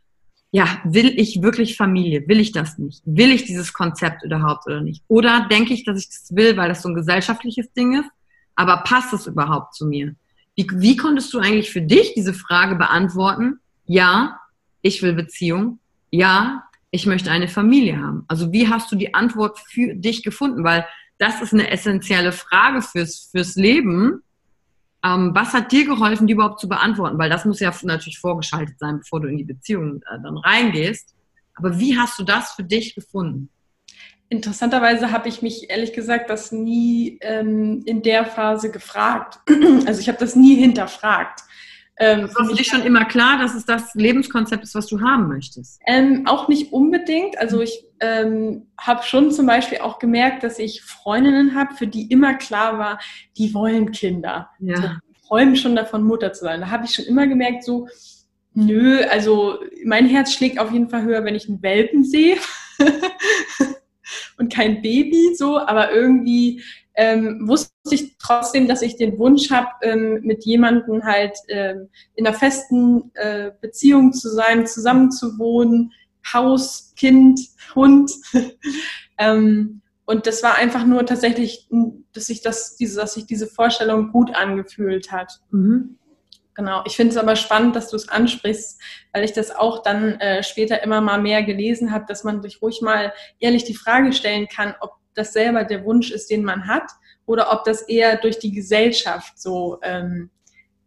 [0.51, 2.29] ja, will ich wirklich Familie?
[2.29, 3.03] Will ich das nicht?
[3.05, 5.03] Will ich dieses Konzept überhaupt oder nicht?
[5.09, 8.09] Oder denke ich, dass ich das will, weil das so ein gesellschaftliches Ding ist?
[8.55, 10.15] Aber passt es überhaupt zu mir?
[10.55, 13.59] Wie, wie konntest du eigentlich für dich diese Frage beantworten?
[13.87, 14.39] Ja,
[14.81, 15.81] ich will Beziehung.
[16.13, 16.63] Ja,
[16.95, 18.25] ich möchte eine Familie haben.
[18.29, 20.63] Also wie hast du die Antwort für dich gefunden?
[20.63, 20.87] Weil
[21.19, 24.23] das ist eine essentielle Frage fürs, fürs Leben.
[25.05, 27.19] Ähm, was hat dir geholfen, die überhaupt zu beantworten?
[27.19, 31.17] Weil das muss ja natürlich vorgeschaltet sein, bevor du in die Beziehung äh, dann reingehst.
[31.57, 33.51] Aber wie hast du das für dich gefunden?
[34.31, 39.39] interessanterweise habe ich mich ehrlich gesagt das nie ähm, in der Phase gefragt.
[39.87, 41.41] Also ich habe das nie hinterfragt.
[41.97, 45.29] Ähm, war für dich schon immer klar, dass es das Lebenskonzept ist, was du haben
[45.29, 45.81] möchtest?
[45.87, 47.39] Ähm, auch nicht unbedingt.
[47.39, 52.11] Also ich ähm, habe schon zum Beispiel auch gemerkt, dass ich Freundinnen habe, für die
[52.11, 52.99] immer klar war,
[53.39, 54.51] die wollen Kinder.
[54.59, 54.77] Ja.
[54.77, 54.89] So,
[55.29, 56.61] träumen schon davon, Mutter zu sein.
[56.61, 57.87] Da habe ich schon immer gemerkt, so,
[58.55, 62.39] nö, also mein Herz schlägt auf jeden Fall höher, wenn ich einen Welpen sehe.
[64.39, 66.63] und kein Baby so, aber irgendwie
[66.97, 72.27] ähm, wusste ich trotzdem, dass ich den Wunsch habe, ähm, mit jemandem halt ähm, in
[72.27, 75.93] einer festen äh, Beziehung zu sein, zusammen zu wohnen,
[76.33, 77.41] Haus, Kind,
[77.75, 78.13] Hund.
[79.19, 81.69] ähm, und das war einfach nur tatsächlich,
[82.13, 85.41] dass sich das, diese, dass sich diese Vorstellung gut angefühlt hat.
[85.51, 85.99] Mhm.
[86.55, 86.83] Genau.
[86.87, 88.81] Ich finde es aber spannend, dass du es ansprichst,
[89.13, 92.63] weil ich das auch dann äh, später immer mal mehr gelesen habe, dass man sich
[92.63, 96.67] ruhig mal ehrlich die Frage stellen kann, ob das selber der Wunsch ist, den man
[96.67, 96.91] hat,
[97.27, 100.31] oder ob das eher durch die Gesellschaft so ähm,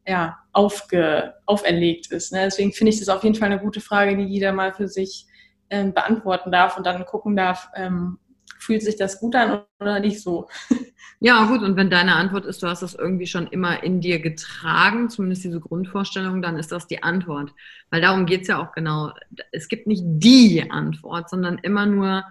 [0.08, 2.32] ja, aufge, auferlegt ist.
[2.32, 2.44] Ne?
[2.46, 5.26] Deswegen finde ich das auf jeden Fall eine gute Frage, die jeder mal für sich
[5.70, 8.20] ähm, beantworten darf und dann gucken darf, ähm,
[8.60, 10.48] fühlt sich das gut an oder nicht so.
[11.20, 14.20] Ja, gut, und wenn deine Antwort ist, du hast das irgendwie schon immer in dir
[14.20, 17.56] getragen, zumindest diese Grundvorstellung, dann ist das die Antwort.
[17.90, 19.14] Weil darum geht es ja auch genau.
[19.52, 22.24] Es gibt nicht die Antwort, sondern immer nur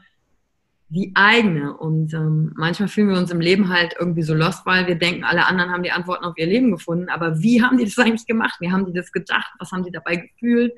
[0.89, 1.77] die eigene.
[1.77, 5.25] Und ähm, manchmal fühlen wir uns im Leben halt irgendwie so lost, weil wir denken,
[5.25, 7.09] alle anderen haben die Antworten auf ihr Leben gefunden.
[7.09, 8.57] Aber wie haben die das eigentlich gemacht?
[8.61, 9.53] Wie haben die das gedacht?
[9.59, 10.73] Was haben die dabei gefühlt?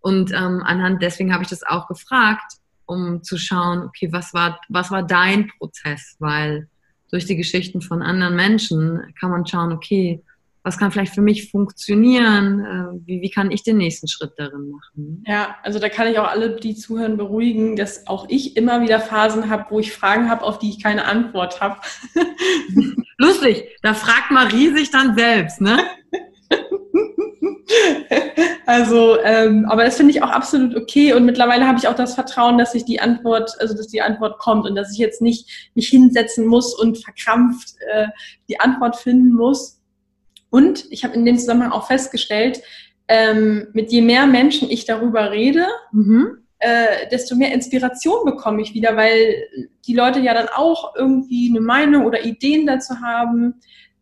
[0.00, 4.60] Und ähm, anhand deswegen habe ich das auch gefragt, um zu schauen, okay, was war,
[4.68, 6.16] was war dein Prozess?
[6.18, 6.68] Weil
[7.10, 10.22] durch die Geschichten von anderen Menschen kann man schauen, okay,
[10.64, 12.60] was kann vielleicht für mich funktionieren?
[12.60, 15.22] Äh, wie, wie kann ich den nächsten Schritt darin machen?
[15.26, 18.98] Ja, also da kann ich auch alle, die zuhören, beruhigen, dass auch ich immer wieder
[18.98, 21.76] Phasen habe, wo ich Fragen habe, auf die ich keine Antwort habe.
[23.18, 25.78] Lustig, da fragt Marie sich dann selbst, ne?
[28.66, 32.14] Also, ähm, aber das finde ich auch absolut okay und mittlerweile habe ich auch das
[32.14, 35.70] Vertrauen, dass sich die Antwort, also dass die Antwort kommt und dass ich jetzt nicht
[35.74, 38.06] mich hinsetzen muss und verkrampft äh,
[38.48, 39.82] die Antwort finden muss.
[40.54, 42.62] Und ich habe in dem Zusammenhang auch festgestellt,
[43.08, 46.44] ähm, mit je mehr Menschen ich darüber rede, mhm.
[46.60, 49.34] äh, desto mehr Inspiration bekomme ich wieder, weil
[49.84, 53.54] die Leute ja dann auch irgendwie eine Meinung oder Ideen dazu haben.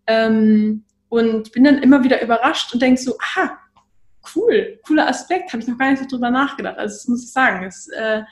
[0.07, 3.59] Ähm, und bin dann immer wieder überrascht und denke so, aha,
[4.37, 6.77] cool, cooler Aspekt, habe ich noch gar nicht so drüber nachgedacht.
[6.77, 8.25] Also das muss ich sagen, es, äh,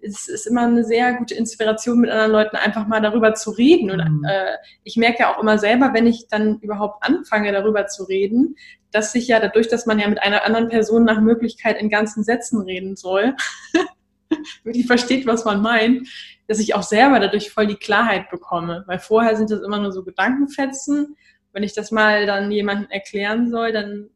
[0.00, 3.90] es ist immer eine sehr gute Inspiration, mit anderen Leuten einfach mal darüber zu reden.
[3.90, 4.24] Und mhm.
[4.24, 8.56] äh, ich merke ja auch immer selber, wenn ich dann überhaupt anfange, darüber zu reden,
[8.92, 12.22] dass sich ja dadurch, dass man ja mit einer anderen Person nach Möglichkeit in ganzen
[12.22, 13.34] Sätzen reden soll,
[14.64, 16.08] die versteht, was man meint,
[16.46, 18.84] dass ich auch selber dadurch voll die Klarheit bekomme.
[18.86, 21.16] Weil vorher sind das immer nur so Gedankenfetzen.
[21.52, 24.10] Wenn ich das mal dann jemandem erklären soll, dann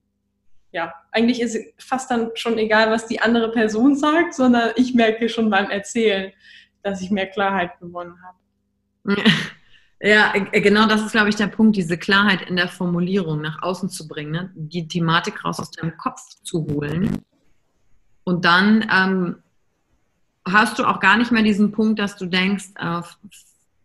[0.73, 5.29] ja, eigentlich ist fast dann schon egal, was die andere Person sagt, sondern ich merke
[5.29, 6.33] schon beim Erzählen,
[6.83, 9.23] dass ich mehr Klarheit gewonnen habe.
[10.05, 13.89] Ja, genau das ist, glaube ich, der Punkt, diese Klarheit in der Formulierung nach außen
[13.89, 14.51] zu bringen, ne?
[14.57, 17.23] die Thematik raus aus deinem Kopf zu holen.
[18.25, 19.37] Und dann ähm,
[20.45, 23.01] hast du auch gar nicht mehr diesen Punkt, dass du denkst, äh,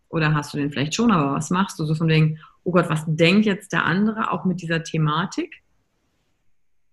[0.09, 1.85] oder hast du den vielleicht schon, aber was machst du?
[1.85, 5.61] So von wegen, oh Gott, was denkt jetzt der andere auch mit dieser Thematik?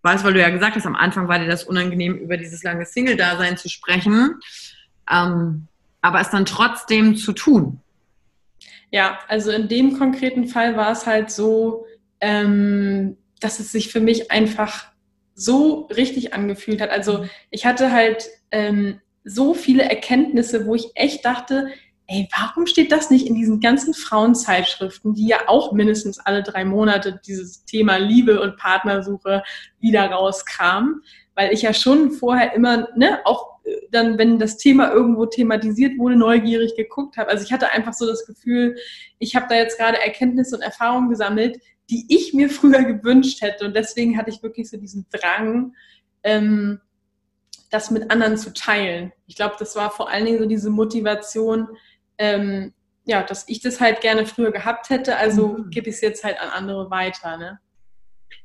[0.04, 2.84] Weißt, weil du ja gesagt hast, am Anfang war dir das unangenehm, über dieses lange
[2.84, 4.38] Single-Dasein zu sprechen,
[5.10, 5.66] ähm,
[6.02, 7.80] aber es dann trotzdem zu tun.
[8.90, 11.86] Ja, also in dem konkreten Fall war es halt so,
[12.20, 14.88] ähm, dass es sich für mich einfach
[15.34, 16.90] so richtig angefühlt hat.
[16.90, 21.68] Also ich hatte halt ähm, so viele Erkenntnisse, wo ich echt dachte,
[22.06, 26.64] ey, warum steht das nicht in diesen ganzen Frauenzeitschriften, die ja auch mindestens alle drei
[26.64, 29.42] Monate dieses Thema Liebe und Partnersuche
[29.80, 31.00] wieder rauskam?
[31.34, 35.98] Weil ich ja schon vorher immer, ne, auch äh, dann, wenn das Thema irgendwo thematisiert
[35.98, 37.30] wurde, neugierig geguckt habe.
[37.30, 38.76] Also ich hatte einfach so das Gefühl,
[39.18, 41.58] ich habe da jetzt gerade Erkenntnisse und Erfahrungen gesammelt,
[41.90, 43.64] die ich mir früher gewünscht hätte.
[43.64, 45.74] Und deswegen hatte ich wirklich so diesen Drang,
[46.22, 46.80] ähm,
[47.70, 49.12] das mit anderen zu teilen.
[49.26, 51.68] Ich glaube, das war vor allen Dingen so diese Motivation,
[52.18, 52.72] ähm,
[53.04, 55.70] ja, dass ich das halt gerne früher gehabt hätte, also mhm.
[55.70, 57.36] gebe ich es jetzt halt an andere weiter.
[57.36, 57.58] Ne?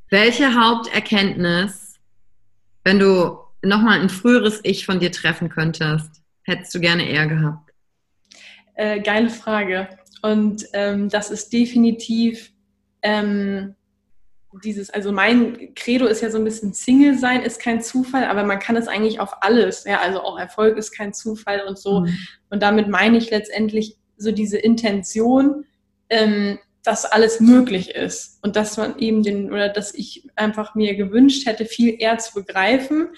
[0.09, 1.99] Welche Haupterkenntnis,
[2.83, 7.71] wenn du nochmal ein früheres Ich von dir treffen könntest, hättest du gerne eher gehabt?
[8.75, 9.87] Äh, geile Frage.
[10.21, 12.51] Und ähm, das ist definitiv,
[13.01, 13.75] ähm,
[14.63, 18.43] dieses, also mein Credo ist ja so ein bisschen Single sein ist kein Zufall, aber
[18.43, 22.01] man kann es eigentlich auf alles, ja, also auch Erfolg ist kein Zufall und so.
[22.01, 22.17] Mhm.
[22.49, 25.65] Und damit meine ich letztendlich so diese Intention,
[26.09, 30.95] ähm, dass alles möglich ist und dass man eben den, oder dass ich einfach mir
[30.95, 33.09] gewünscht hätte, viel eher zu begreifen,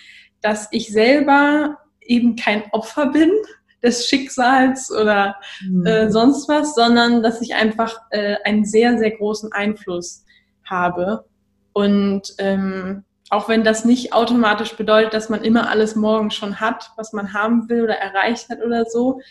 [0.41, 3.31] dass ich selber eben kein Opfer bin
[3.83, 5.85] des Schicksals oder mhm.
[5.85, 10.25] äh, sonst was, sondern dass ich einfach äh, einen sehr, sehr großen Einfluss
[10.71, 11.25] habe.
[11.73, 16.91] Und ähm, auch wenn das nicht automatisch bedeutet, dass man immer alles morgen schon hat,
[16.97, 19.21] was man haben will oder erreicht hat oder so,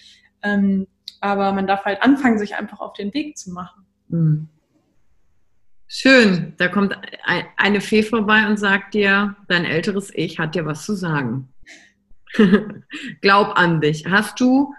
[0.43, 0.87] ähm,
[1.21, 3.85] aber man darf halt anfangen, sich einfach auf den Weg zu machen.
[4.09, 4.49] Mhm.
[5.87, 6.97] Schön, da kommt
[7.57, 11.53] eine Fee vorbei und sagt dir, dein älteres Ich hat dir was zu sagen.
[13.21, 14.07] Glaub an dich.
[14.09, 14.73] Hast du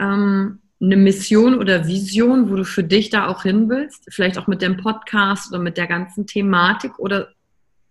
[0.00, 4.04] ähm, eine Mission oder Vision, wo du für dich da auch hin willst?
[4.10, 6.98] Vielleicht auch mit dem Podcast oder mit der ganzen Thematik?
[6.98, 7.28] Oder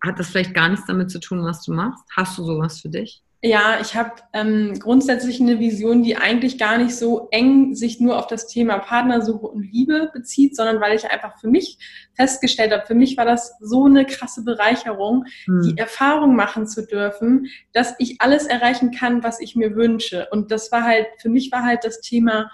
[0.02, 2.04] hat das vielleicht gar nichts damit zu tun, was du machst?
[2.16, 3.24] Hast du sowas für dich?
[3.46, 8.18] Ja, ich habe ähm, grundsätzlich eine Vision, die eigentlich gar nicht so eng sich nur
[8.18, 11.78] auf das Thema Partnersuche und Liebe bezieht, sondern weil ich einfach für mich
[12.14, 15.62] festgestellt habe, für mich war das so eine krasse Bereicherung, hm.
[15.62, 20.30] die Erfahrung machen zu dürfen, dass ich alles erreichen kann, was ich mir wünsche.
[20.32, 22.50] Und das war halt, für mich war halt das Thema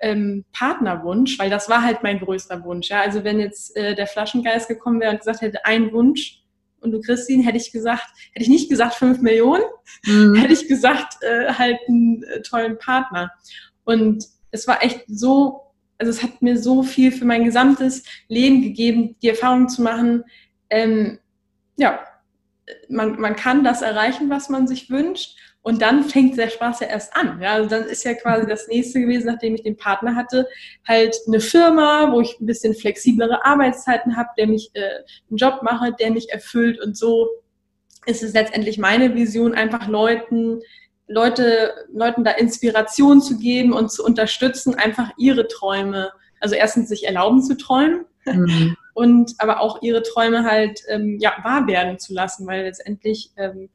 [0.00, 2.90] ähm, Partnerwunsch, weil das war halt mein größter Wunsch.
[2.90, 3.00] Ja?
[3.00, 6.42] Also wenn jetzt äh, der Flaschengeist gekommen wäre und gesagt hätte, ein Wunsch,
[6.80, 9.64] und du Christine, hätte ich gesagt, hätte ich nicht gesagt fünf Millionen,
[10.04, 10.34] mhm.
[10.36, 13.32] hätte ich gesagt, äh, halt einen äh, tollen Partner.
[13.84, 18.62] Und es war echt so, also es hat mir so viel für mein gesamtes Leben
[18.62, 20.24] gegeben, die Erfahrung zu machen,
[20.70, 21.18] ähm,
[21.76, 22.00] ja,
[22.88, 25.36] man, man kann das erreichen, was man sich wünscht.
[25.62, 27.40] Und dann fängt der Spaß ja erst an.
[27.42, 27.54] Ja?
[27.54, 30.48] Also dann ist ja quasi das nächste gewesen, nachdem ich den Partner hatte,
[30.86, 34.80] halt eine Firma, wo ich ein bisschen flexiblere Arbeitszeiten habe, der mich äh,
[35.28, 36.80] einen Job mache, der mich erfüllt.
[36.82, 37.28] Und so
[38.06, 40.60] ist es letztendlich meine Vision, einfach Leuten,
[41.08, 47.06] Leute, Leuten da Inspiration zu geben und zu unterstützen, einfach ihre Träume, also erstens sich
[47.06, 48.06] erlauben zu träumen.
[48.24, 48.76] Mhm.
[48.94, 53.68] Und aber auch ihre Träume halt ähm, ja, wahr werden zu lassen, weil letztendlich ähm,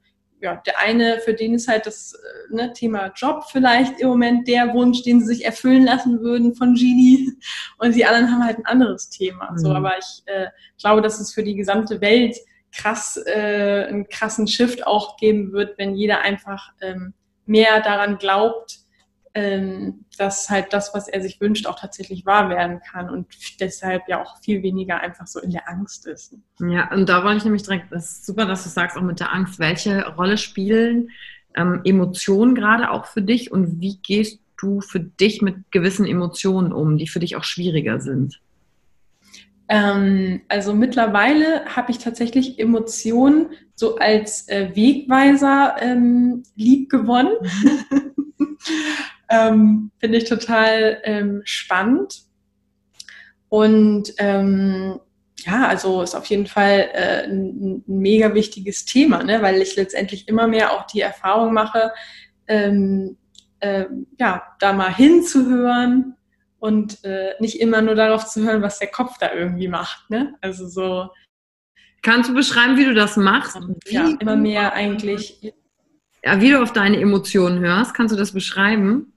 [0.43, 4.47] ja, der eine, für den ist halt das äh, ne, Thema Job vielleicht im Moment
[4.47, 7.31] der Wunsch, den sie sich erfüllen lassen würden von Genie.
[7.77, 9.51] Und die anderen haben halt ein anderes Thema.
[9.51, 9.57] Mhm.
[9.57, 12.37] So, aber ich äh, glaube, dass es für die gesamte Welt
[12.73, 17.13] krass, äh, einen krassen Shift auch geben wird, wenn jeder einfach ähm,
[17.45, 18.79] mehr daran glaubt,
[19.35, 23.27] ähm, dass halt das, was er sich wünscht, auch tatsächlich wahr werden kann und
[23.59, 26.35] deshalb ja auch viel weniger einfach so in der Angst ist.
[26.59, 29.19] Ja, und da wollte ich nämlich direkt, das ist super, dass du sagst, auch mit
[29.19, 31.09] der Angst, welche Rolle spielen
[31.55, 36.71] ähm, Emotionen gerade auch für dich und wie gehst du für dich mit gewissen Emotionen
[36.71, 38.39] um, die für dich auch schwieriger sind?
[39.69, 47.33] Ähm, also mittlerweile habe ich tatsächlich Emotionen so als äh, Wegweiser ähm, lieb gewonnen.
[49.29, 52.23] Ähm, Finde ich total ähm, spannend.
[53.49, 54.99] Und ähm,
[55.45, 59.41] ja, also ist auf jeden Fall äh, ein, ein, mega wichtiges Thema, ne?
[59.41, 61.91] weil ich letztendlich immer mehr auch die Erfahrung mache,
[62.47, 63.17] ähm,
[63.59, 63.85] äh,
[64.19, 66.15] ja, da mal hinzuhören
[66.59, 70.09] und äh, nicht immer nur darauf zu hören, was der Kopf da irgendwie macht.
[70.09, 70.35] Ne?
[70.41, 71.09] Also so.
[72.01, 73.57] Kannst du beschreiben, wie du das machst?
[73.85, 75.53] Wie ja, immer mehr eigentlich.
[76.23, 79.12] Ja, wie du auf deine Emotionen hörst, kannst du das beschreiben?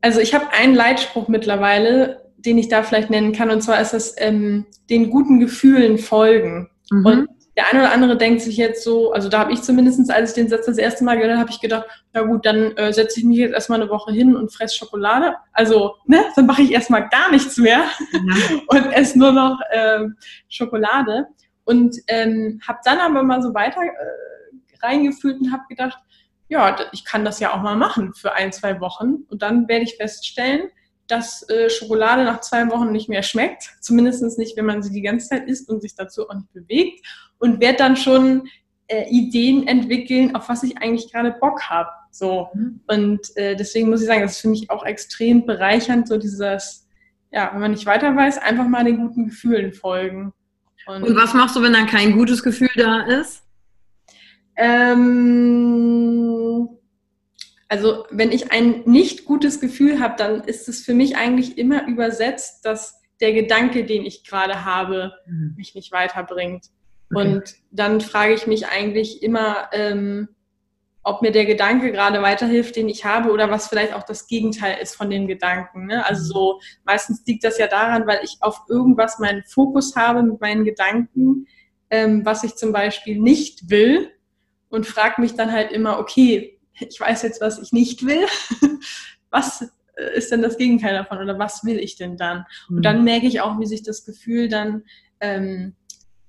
[0.00, 3.92] Also ich habe einen Leitspruch mittlerweile, den ich da vielleicht nennen kann, und zwar ist
[3.92, 6.70] das ähm, den guten Gefühlen folgen.
[6.90, 7.06] Mhm.
[7.06, 10.30] Und der eine oder andere denkt sich jetzt so, also da habe ich zumindest, als
[10.30, 12.92] ich den Satz das erste Mal gehört habe, habe ich gedacht, na gut, dann äh,
[12.92, 15.34] setze ich mich jetzt erstmal eine Woche hin und fresse Schokolade.
[15.52, 18.58] Also, ne, dann mache ich erstmal gar nichts mehr ja.
[18.68, 20.06] und esse nur noch äh,
[20.48, 21.26] Schokolade.
[21.64, 25.98] Und ähm, habe dann aber mal so weiter äh, reingefühlt und habe gedacht,
[26.52, 29.24] ja, ich kann das ja auch mal machen für ein, zwei Wochen.
[29.30, 30.68] Und dann werde ich feststellen,
[31.08, 33.70] dass äh, Schokolade nach zwei Wochen nicht mehr schmeckt.
[33.80, 37.06] Zumindest nicht, wenn man sie die ganze Zeit isst und sich dazu auch nicht bewegt.
[37.38, 38.48] Und werde dann schon
[38.88, 41.88] äh, Ideen entwickeln, auf was ich eigentlich gerade Bock habe.
[42.10, 42.48] So.
[42.52, 42.80] Mhm.
[42.86, 46.86] Und äh, deswegen muss ich sagen, das finde ich auch extrem bereichernd, so dieses,
[47.30, 50.34] ja, wenn man nicht weiter weiß, einfach mal den guten Gefühlen folgen.
[50.86, 53.42] Und, und was machst du, wenn dann kein gutes Gefühl da ist?
[54.56, 56.31] Ähm,
[57.72, 61.88] also wenn ich ein nicht gutes Gefühl habe, dann ist es für mich eigentlich immer
[61.88, 65.54] übersetzt, dass der Gedanke, den ich gerade habe, mhm.
[65.56, 66.66] mich nicht weiterbringt.
[67.10, 67.28] Okay.
[67.28, 70.28] Und dann frage ich mich eigentlich immer, ähm,
[71.02, 74.76] ob mir der Gedanke gerade weiterhilft, den ich habe, oder was vielleicht auch das Gegenteil
[74.82, 75.86] ist von den Gedanken.
[75.86, 76.04] Ne?
[76.04, 80.42] Also so meistens liegt das ja daran, weil ich auf irgendwas meinen Fokus habe mit
[80.42, 81.46] meinen Gedanken,
[81.88, 84.10] ähm, was ich zum Beispiel nicht will
[84.68, 88.26] und frage mich dann halt immer, okay, ich weiß jetzt, was ich nicht will.
[89.30, 89.62] was
[89.96, 92.44] äh, ist denn das Gegenteil davon oder was will ich denn dann?
[92.68, 92.82] Und mhm.
[92.82, 94.84] dann merke ich auch, wie sich das Gefühl dann
[95.20, 95.74] ähm,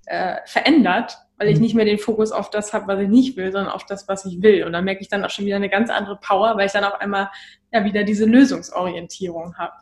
[0.06, 1.64] äh, verändert weil ich mhm.
[1.64, 4.26] nicht mehr den Fokus auf das habe, was ich nicht will, sondern auf das, was
[4.26, 4.64] ich will.
[4.64, 6.86] Und da merke ich dann auch schon wieder eine ganz andere Power, weil ich dann
[6.86, 7.30] auf einmal
[7.72, 9.74] ja wieder diese Lösungsorientierung habe.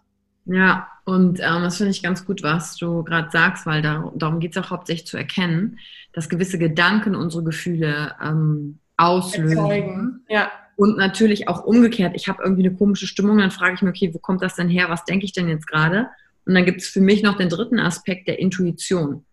[0.45, 4.39] Ja, und ähm, das finde ich ganz gut, was du gerade sagst, weil da, darum
[4.39, 5.77] geht es auch hauptsächlich zu erkennen,
[6.13, 9.57] dass gewisse Gedanken unsere Gefühle ähm, auslösen.
[9.57, 10.10] Erzeugen.
[10.31, 10.51] Ja.
[10.77, 14.13] Und natürlich auch umgekehrt, ich habe irgendwie eine komische Stimmung, dann frage ich mich, okay,
[14.13, 14.89] wo kommt das denn her?
[14.89, 16.07] Was denke ich denn jetzt gerade?
[16.45, 19.25] Und dann gibt es für mich noch den dritten Aspekt der Intuition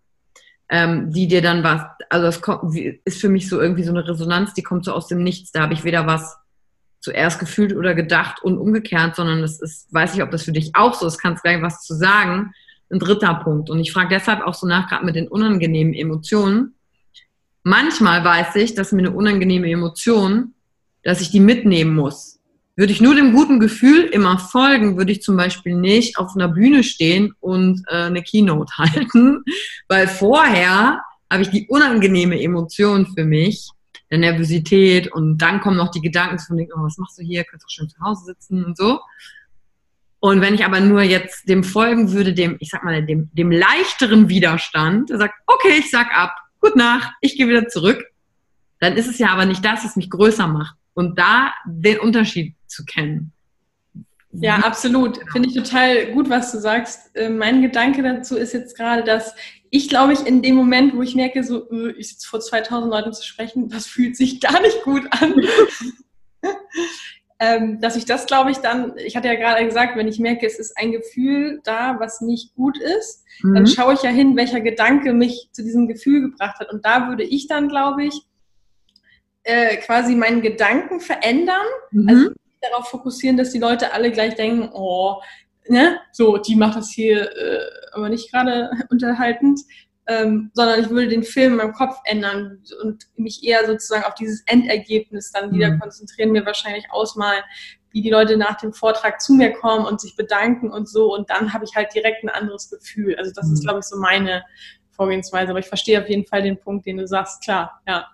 [0.69, 4.07] ähm, die dir dann was, also das kommt, ist für mich so irgendwie so eine
[4.07, 5.51] Resonanz, die kommt so aus dem Nichts.
[5.53, 6.37] Da habe ich weder was
[7.01, 10.73] zuerst gefühlt oder gedacht und umgekehrt, sondern es ist, weiß ich, ob das für dich
[10.75, 12.53] auch so ist, kannst gleich was zu sagen.
[12.91, 13.71] Ein dritter Punkt.
[13.71, 16.75] Und ich frage deshalb auch so nach, gerade mit den unangenehmen Emotionen.
[17.63, 20.55] Manchmal weiß ich, dass mir eine unangenehme Emotion,
[21.03, 22.39] dass ich die mitnehmen muss.
[22.77, 26.49] Würde ich nur dem guten Gefühl immer folgen, würde ich zum Beispiel nicht auf einer
[26.49, 29.43] Bühne stehen und äh, eine Keynote halten,
[29.89, 33.69] weil vorher habe ich die unangenehme Emotion für mich,
[34.11, 37.65] der Nervosität und dann kommen noch die Gedanken von, oh, was machst du hier, kannst
[37.65, 39.01] doch schön zu Hause sitzen und so.
[40.21, 43.51] Und wenn ich aber nur jetzt dem folgen würde, dem, ich sag mal, dem, dem
[43.51, 48.05] leichteren Widerstand, der sagt, okay, ich sag ab, gut Nacht, ich gehe wieder zurück,
[48.81, 50.77] dann ist es ja aber nicht das, was mich größer macht.
[50.99, 53.33] Und da den Unterschied zu kennen.
[54.33, 55.21] Ja, absolut.
[55.31, 57.15] Finde ich total gut, was du sagst.
[57.15, 59.37] Äh, mein Gedanke dazu ist jetzt gerade, dass
[59.71, 62.91] ich glaube ich in dem Moment, wo ich merke, so, äh, ich sitze vor 2000
[62.91, 65.37] Leuten zu sprechen, das fühlt sich gar nicht gut an.
[67.39, 70.47] ähm, dass ich das, glaube ich, dann, ich hatte ja gerade gesagt, wenn ich merke,
[70.47, 73.55] es ist ein Gefühl da, was nicht gut ist, mhm.
[73.55, 76.73] dann schaue ich ja hin, welcher Gedanke mich zu diesem Gefühl gebracht hat.
[76.73, 78.25] Und da würde ich dann, glaube ich,
[79.49, 81.67] äh, quasi meinen Gedanken verändern.
[81.91, 82.09] Mhm.
[82.09, 82.31] Also
[82.61, 85.23] darauf fokussieren, dass die Leute alle gleich denken, oh,
[85.69, 87.61] ne, so, die macht das hier äh,
[87.93, 89.61] aber nicht gerade unterhaltend,
[90.07, 94.15] ähm, sondern ich würde den Film in meinem Kopf ändern und mich eher sozusagen auf
[94.15, 95.81] dieses Endergebnis dann wieder mhm.
[95.81, 97.43] konzentrieren, mir wahrscheinlich ausmalen,
[97.91, 101.31] wie die Leute nach dem Vortrag zu mir kommen und sich bedanken und so und
[101.31, 103.17] dann habe ich halt direkt ein anderes Gefühl.
[103.17, 103.55] Also das mhm.
[103.55, 104.45] ist, glaube ich, so meine
[104.91, 105.51] Vorgehensweise.
[105.51, 108.07] Aber ich verstehe auf jeden Fall den Punkt, den du sagst, klar, ja.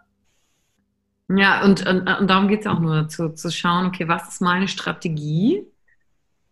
[1.29, 4.41] Ja, und, und, und darum geht es auch nur, zu, zu schauen, okay, was ist
[4.41, 5.65] meine Strategie,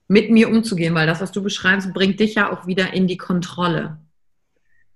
[0.09, 3.17] mit mir umzugehen, weil das, was du beschreibst, bringt dich ja auch wieder in die
[3.17, 3.99] Kontrolle.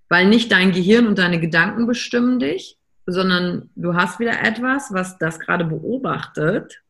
[0.09, 5.19] Weil nicht dein Gehirn und deine Gedanken bestimmen dich, sondern du hast wieder etwas, was
[5.19, 6.83] das gerade beobachtet.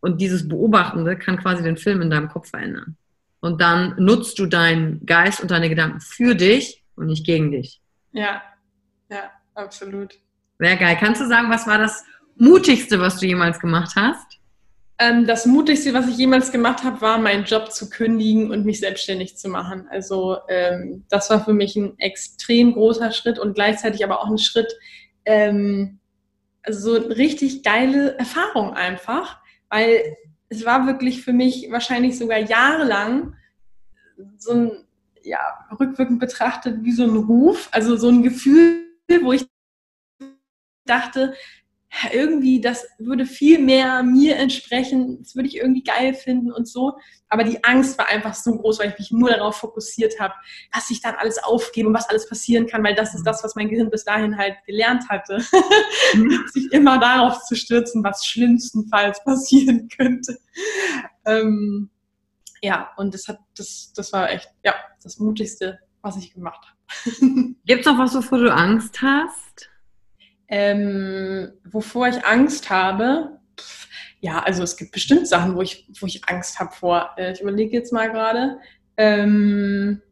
[0.00, 2.96] Und dieses Beobachtende kann quasi den Film in deinem Kopf verändern.
[3.40, 7.80] Und dann nutzt du deinen Geist und deine Gedanken für dich und nicht gegen dich.
[8.12, 8.42] Ja,
[9.10, 10.18] ja, absolut.
[10.60, 10.96] Sehr geil.
[11.00, 12.04] Kannst du sagen, was war das
[12.36, 14.38] Mutigste, was du jemals gemacht hast?
[14.98, 18.78] Ähm, das Mutigste, was ich jemals gemacht habe, war, meinen Job zu kündigen und mich
[18.78, 19.88] selbstständig zu machen.
[19.90, 24.36] Also ähm, das war für mich ein extrem großer Schritt und gleichzeitig aber auch ein
[24.36, 24.70] Schritt,
[25.24, 25.98] ähm,
[26.62, 29.38] also so eine richtig geile Erfahrung einfach,
[29.70, 30.14] weil
[30.50, 33.34] es war wirklich für mich wahrscheinlich sogar jahrelang
[34.36, 34.72] so ein,
[35.22, 35.38] ja,
[35.80, 38.84] rückwirkend betrachtet wie so ein Ruf, also so ein Gefühl,
[39.22, 39.49] wo ich
[40.86, 41.34] dachte,
[42.12, 46.96] irgendwie, das würde viel mehr mir entsprechen, das würde ich irgendwie geil finden und so.
[47.28, 50.34] Aber die Angst war einfach so groß, weil ich mich nur darauf fokussiert habe,
[50.72, 53.56] dass ich dann alles aufgebe und was alles passieren kann, weil das ist das, was
[53.56, 55.44] mein Gehirn bis dahin halt gelernt hatte.
[56.14, 56.44] Mhm.
[56.52, 60.38] sich immer darauf zu stürzen, was schlimmstenfalls passieren könnte.
[61.24, 61.90] Ähm,
[62.62, 67.54] ja, und das hat, das, das war echt, ja, das Mutigste, was ich gemacht habe.
[67.64, 69.69] Gibt es noch was, wovor du Angst hast?
[70.50, 73.38] Ähm, wovor ich Angst habe,
[74.20, 77.10] ja, also es gibt bestimmt Sachen, wo ich, wo ich Angst habe vor.
[77.16, 78.58] Äh, ich überlege jetzt mal gerade.
[78.96, 80.02] Ähm,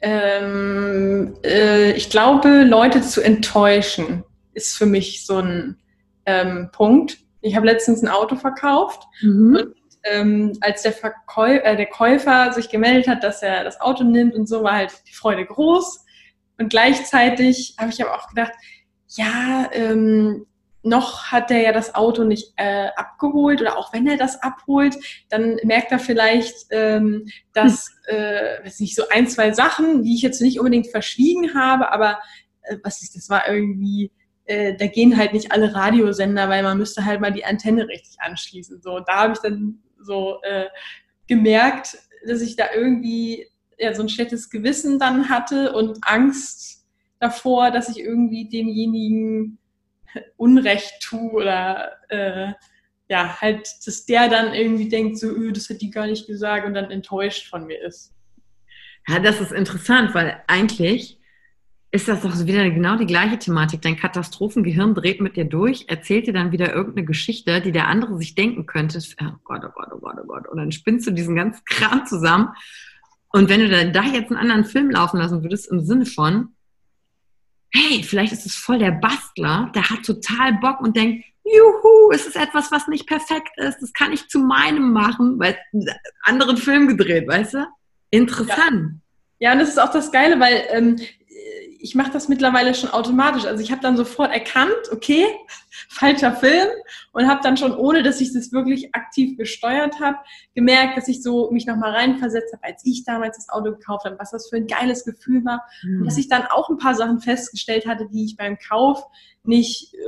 [0.00, 5.78] ähm, äh, ich glaube, Leute zu enttäuschen ist für mich so ein
[6.26, 7.18] ähm, Punkt.
[7.40, 9.56] Ich habe letztens ein Auto verkauft mhm.
[9.56, 14.04] und ähm, als der, Verkäu äh, der Käufer sich gemeldet hat, dass er das Auto
[14.04, 16.04] nimmt und so, war halt die Freude groß.
[16.58, 18.52] Und gleichzeitig habe ich aber auch gedacht,
[19.16, 20.46] ja, ähm,
[20.82, 24.96] noch hat er ja das Auto nicht äh, abgeholt oder auch wenn er das abholt,
[25.28, 28.16] dann merkt er vielleicht, ähm, dass, hm.
[28.16, 32.20] äh, weiß nicht, so ein, zwei Sachen, die ich jetzt nicht unbedingt verschwiegen habe, aber
[32.62, 34.12] äh, was ist, das war irgendwie
[34.46, 38.20] äh, da gehen halt nicht alle Radiosender, weil man müsste halt mal die Antenne richtig
[38.20, 38.80] anschließen.
[38.80, 40.66] So, da habe ich dann so äh,
[41.26, 43.46] gemerkt, dass ich da irgendwie
[43.78, 46.75] ja, so ein schlechtes Gewissen dann hatte und Angst
[47.20, 49.58] davor, dass ich irgendwie demjenigen
[50.36, 52.52] Unrecht tue oder äh,
[53.08, 56.66] ja, halt, dass der dann irgendwie denkt, so, öh, das hat die gar nicht gesagt
[56.66, 58.12] und dann enttäuscht von mir ist.
[59.08, 61.20] Ja, das ist interessant, weil eigentlich
[61.92, 63.80] ist das doch wieder genau die gleiche Thematik.
[63.80, 68.18] Dein Katastrophengehirn dreht mit dir durch, erzählt dir dann wieder irgendeine Geschichte, die der andere
[68.18, 68.98] sich denken könnte.
[69.22, 70.48] Oh Gott, oh Gott, oh Gott, oh Gott.
[70.48, 72.48] Und dann spinnst du diesen ganzen Kram zusammen.
[73.30, 76.55] Und wenn du da, da jetzt einen anderen Film laufen lassen würdest, im Sinne von,
[77.72, 82.26] hey, vielleicht ist es voll der Bastler, der hat total Bock und denkt, juhu, es
[82.26, 85.56] ist etwas, was nicht perfekt ist, das kann ich zu meinem machen, weil
[86.22, 87.66] anderen Film gedreht, weißt du?
[88.10, 89.00] Interessant.
[89.38, 90.96] Ja, ja und das ist auch das Geile, weil ähm,
[91.86, 93.44] ich mache das mittlerweile schon automatisch.
[93.44, 95.24] Also ich habe dann sofort erkannt, okay,
[95.88, 96.66] falscher Film
[97.12, 100.18] und habe dann schon, ohne dass ich das wirklich aktiv gesteuert habe,
[100.52, 104.18] gemerkt, dass ich so mich nochmal reinversetzt habe, als ich damals das Auto gekauft habe,
[104.18, 105.64] was das für ein geiles Gefühl war.
[105.84, 106.00] Mhm.
[106.00, 109.04] Und dass ich dann auch ein paar Sachen festgestellt hatte, die ich beim Kauf
[109.44, 109.98] nicht äh,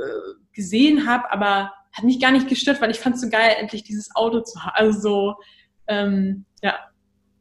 [0.51, 3.83] gesehen habe, aber hat mich gar nicht gestört, weil ich fand es so geil, endlich
[3.83, 4.73] dieses Auto zu haben.
[4.75, 5.35] Also so,
[5.87, 6.75] ähm, ja,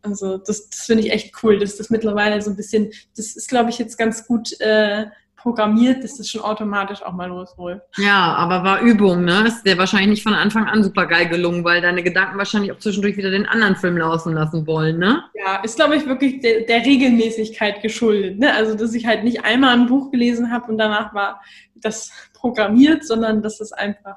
[0.09, 3.49] also das, das finde ich echt cool, dass das mittlerweile so ein bisschen, das ist,
[3.49, 5.07] glaube ich, jetzt ganz gut äh,
[5.39, 7.81] programmiert, dass das schon automatisch auch mal losholt.
[7.97, 9.45] Ja, aber war Übung, ne?
[9.47, 12.79] Ist dir wahrscheinlich nicht von Anfang an super geil gelungen, weil deine Gedanken wahrscheinlich auch
[12.79, 15.23] zwischendurch wieder den anderen Film laufen lassen wollen, ne?
[15.35, 18.53] Ja, ist, glaube ich, wirklich de der Regelmäßigkeit geschuldet, ne?
[18.53, 21.41] Also, dass ich halt nicht einmal ein Buch gelesen habe und danach war
[21.77, 24.17] das programmiert, sondern dass es einfach,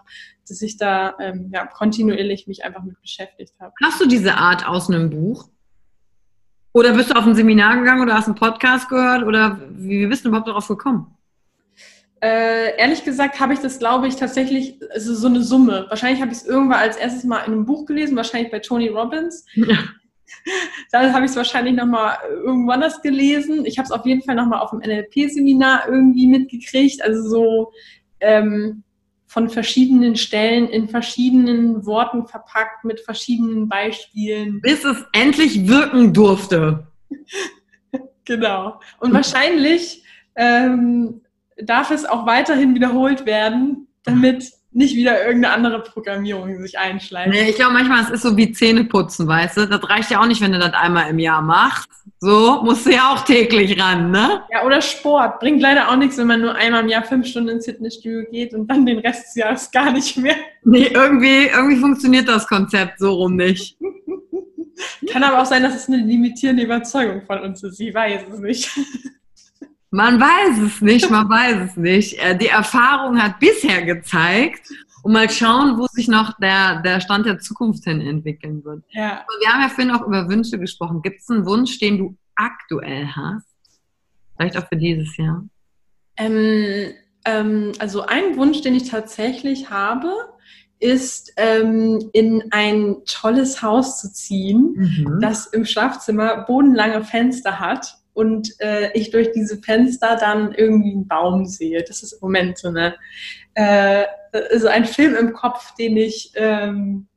[0.50, 3.74] dass ich da ähm, ja, kontinuierlich mich einfach mit beschäftigt habe.
[3.84, 5.51] Hast du diese Art aus einem Buch?
[6.74, 10.24] Oder bist du auf ein Seminar gegangen oder hast einen Podcast gehört oder wie bist
[10.24, 11.18] du überhaupt darauf gekommen?
[12.24, 15.88] Äh, ehrlich gesagt habe ich das, glaube ich, tatsächlich, also so eine Summe.
[15.90, 18.90] Wahrscheinlich habe ich es irgendwann als erstes mal in einem Buch gelesen, wahrscheinlich bei Tony
[18.90, 19.46] Robbins.
[19.56, 19.78] Ja.
[20.92, 23.66] Dann habe ich es wahrscheinlich nochmal irgendwann das gelesen.
[23.66, 27.04] Ich habe es auf jeden Fall nochmal auf dem NLP-Seminar irgendwie mitgekriegt.
[27.04, 27.72] Also so,
[28.20, 28.84] ähm,
[29.32, 34.60] von verschiedenen Stellen in verschiedenen Worten verpackt mit verschiedenen Beispielen.
[34.60, 36.86] Bis es endlich wirken durfte.
[38.26, 38.82] genau.
[39.00, 40.04] Und wahrscheinlich
[40.36, 41.22] ähm,
[41.56, 47.30] darf es auch weiterhin wiederholt werden, damit nicht wieder irgendeine andere Programmierung sich einschleicht.
[47.30, 49.66] Nee, ich glaube manchmal, es ist so wie Zähneputzen, weißt du?
[49.66, 51.90] Das reicht ja auch nicht, wenn du das einmal im Jahr machst.
[52.24, 54.44] So, musst du ja auch täglich ran, ne?
[54.52, 55.40] Ja, oder Sport.
[55.40, 58.54] Bringt leider auch nichts, wenn man nur einmal im Jahr fünf Stunden ins Fitnessstudio geht
[58.54, 60.36] und dann den Rest des Jahres gar nicht mehr.
[60.64, 63.76] Nee, irgendwie, irgendwie funktioniert das Konzept so rum nicht.
[65.12, 67.78] Kann aber auch sein, dass es eine limitierende Überzeugung von uns ist.
[67.78, 68.70] Sie weiß es nicht.
[69.90, 72.24] Man weiß es nicht, man weiß es nicht.
[72.24, 74.70] Äh, die Erfahrung hat bisher gezeigt
[75.04, 78.84] und mal schauen, wo sich noch der, der Stand der Zukunft hin entwickeln wird.
[78.90, 79.26] Ja.
[79.40, 81.02] Wir haben ja vorhin auch über Wünsche gesprochen.
[81.02, 83.48] Gibt es einen Wunsch, den du aktuell hast?
[84.36, 85.44] Vielleicht auch für dieses Jahr?
[86.18, 86.94] Ähm,
[87.26, 90.12] ähm, also ein Wunsch, den ich tatsächlich habe,
[90.80, 95.20] ist, ähm, in ein tolles Haus zu ziehen, mhm.
[95.22, 101.08] das im Schlafzimmer bodenlange Fenster hat und äh, ich durch diese Fenster dann irgendwie einen
[101.08, 101.84] Baum sehe.
[101.88, 102.96] Das ist im Moment so eine,
[103.56, 104.06] äh,
[104.58, 107.08] so ein Film im Kopf, den ich, ähm,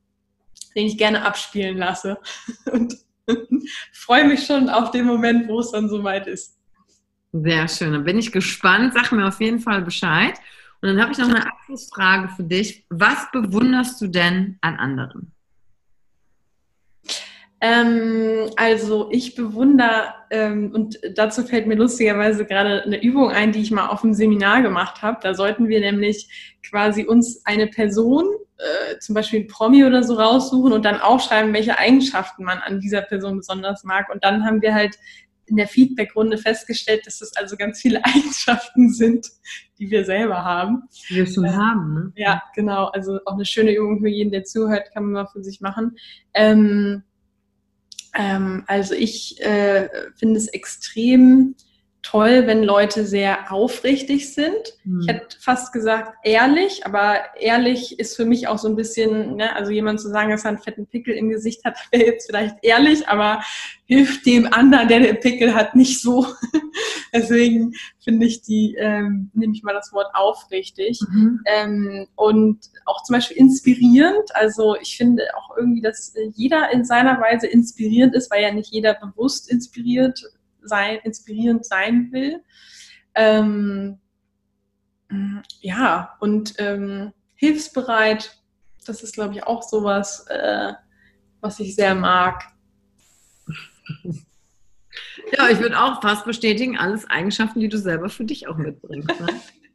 [0.75, 2.17] den ich gerne abspielen lasse.
[2.71, 2.95] Und
[3.93, 6.57] freue mich schon auf den Moment, wo es dann soweit ist.
[7.31, 7.91] Sehr schön.
[7.91, 8.93] Dann bin ich gespannt.
[8.93, 10.35] Sag mir auf jeden Fall Bescheid.
[10.81, 12.85] Und dann habe ich noch eine Abschlussfrage für dich.
[12.89, 15.31] Was bewunderst du denn an anderen?
[17.65, 23.61] Ähm, also ich bewundere, ähm, und dazu fällt mir lustigerweise gerade eine Übung ein, die
[23.61, 25.17] ich mal auf dem Seminar gemacht habe.
[25.23, 30.13] Da sollten wir nämlich quasi uns eine Person, äh, zum Beispiel ein Promi oder so
[30.13, 34.13] raussuchen und dann aufschreiben, welche Eigenschaften man an dieser Person besonders mag.
[34.13, 34.95] Und dann haben wir halt
[35.47, 39.27] in der Feedback-Runde festgestellt, dass das also ganz viele Eigenschaften sind,
[39.79, 40.83] die wir selber haben.
[41.09, 42.13] Die wir schon äh, haben, ne?
[42.15, 42.85] Ja, genau.
[42.89, 45.95] Also auch eine schöne Übung für jeden, der zuhört, kann man mal für sich machen.
[46.35, 47.01] Ähm,
[48.15, 51.55] ähm, also ich äh, finde es extrem
[52.05, 54.77] toll, wenn Leute sehr aufrichtig sind.
[54.83, 55.01] Mhm.
[55.01, 59.55] Ich hätte fast gesagt ehrlich, aber ehrlich ist für mich auch so ein bisschen, ne,
[59.55, 62.57] also jemand zu sagen, dass er einen fetten Pickel im Gesicht hat, wäre jetzt vielleicht
[62.61, 63.41] ehrlich, aber
[63.85, 66.27] hilft dem anderen, der den Pickel hat, nicht so.
[67.13, 70.99] Deswegen finde ich die, ähm, nehme ich mal das Wort aufrichtig.
[71.09, 71.41] Mhm.
[71.45, 74.35] Ähm, und auch zum Beispiel inspirierend.
[74.35, 78.71] Also ich finde auch irgendwie, dass jeder in seiner Weise inspirierend ist, weil ja nicht
[78.71, 80.21] jeder bewusst inspiriert
[80.67, 82.43] sein, inspirierend sein will.
[83.15, 83.99] Ähm,
[85.61, 88.41] ja, und ähm, hilfsbereit,
[88.85, 90.73] das ist, glaube ich, auch sowas, äh,
[91.41, 92.43] was ich sehr mag.
[95.37, 99.19] Ja, ich würde auch fast bestätigen, alles Eigenschaften, die du selber für dich auch mitbringst.
[99.19, 99.27] Ne?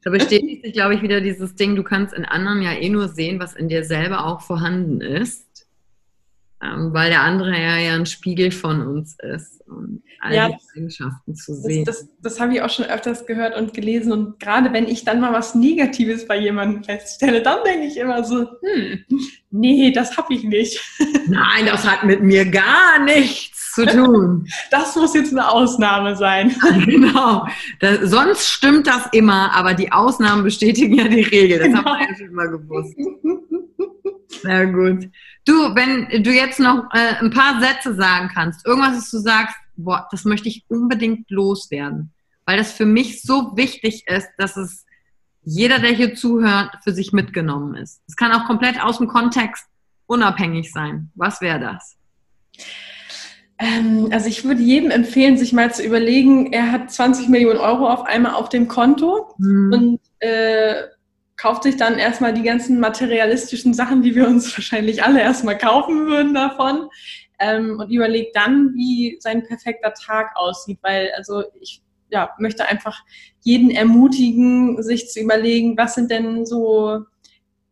[0.02, 3.08] Da bestätigt sich, glaube ich, wieder dieses Ding, du kannst in anderen ja eh nur
[3.08, 5.49] sehen, was in dir selber auch vorhanden ist.
[6.62, 10.56] Ähm, weil der andere ja, ja ein Spiegel von uns ist und all ja, die
[10.76, 11.86] Eigenschaften zu sehen.
[11.86, 15.04] Das, das, das habe ich auch schon öfters gehört und gelesen und gerade wenn ich
[15.04, 19.04] dann mal was Negatives bei jemandem feststelle, dann denke ich immer so, hm,
[19.50, 20.80] nee, das habe ich nicht.
[21.28, 24.46] Nein, das hat mit mir gar nichts zu tun.
[24.70, 26.54] Das muss jetzt eine Ausnahme sein.
[26.84, 27.46] genau.
[27.78, 31.58] Das, sonst stimmt das immer, aber die Ausnahmen bestätigen ja die Regel.
[31.58, 31.84] Das genau.
[31.84, 32.94] habe ich schon immer gewusst.
[34.42, 35.10] Sehr gut.
[35.44, 39.56] Du, wenn du jetzt noch äh, ein paar Sätze sagen kannst, irgendwas, was du sagst,
[39.76, 42.12] boah, das möchte ich unbedingt loswerden,
[42.44, 44.86] weil das für mich so wichtig ist, dass es
[45.42, 48.02] jeder, der hier zuhört, für sich mitgenommen ist.
[48.06, 49.64] Es kann auch komplett aus dem Kontext
[50.06, 51.10] unabhängig sein.
[51.14, 51.96] Was wäre das?
[53.58, 57.88] Ähm, also ich würde jedem empfehlen, sich mal zu überlegen, er hat 20 Millionen Euro
[57.88, 59.72] auf einmal auf dem Konto mhm.
[59.72, 60.82] und äh,
[61.40, 66.06] kauft sich dann erstmal die ganzen materialistischen Sachen, die wir uns wahrscheinlich alle erstmal kaufen
[66.06, 66.90] würden davon
[67.38, 73.02] ähm, und überlegt dann, wie sein perfekter Tag aussieht, weil also ich ja, möchte einfach
[73.40, 77.04] jeden ermutigen, sich zu überlegen, was sind denn so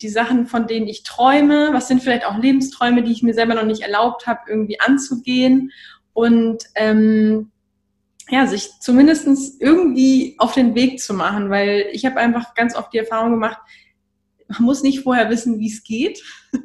[0.01, 3.55] die Sachen, von denen ich träume, was sind vielleicht auch Lebensträume, die ich mir selber
[3.55, 5.73] noch nicht erlaubt habe, irgendwie anzugehen.
[6.15, 7.51] Und ähm,
[8.31, 12.93] ja, sich zumindest irgendwie auf den Weg zu machen, weil ich habe einfach ganz oft
[12.93, 13.59] die Erfahrung gemacht,
[14.49, 16.23] man muss nicht vorher wissen, wie es geht.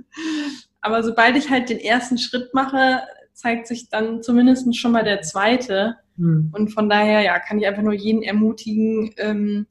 [0.81, 3.01] Aber sobald ich halt den ersten Schritt mache,
[3.33, 5.97] zeigt sich dann zumindest schon mal der zweite.
[6.17, 6.51] Hm.
[6.53, 9.67] Und von daher, ja, kann ich einfach nur jeden ermutigen, ähm,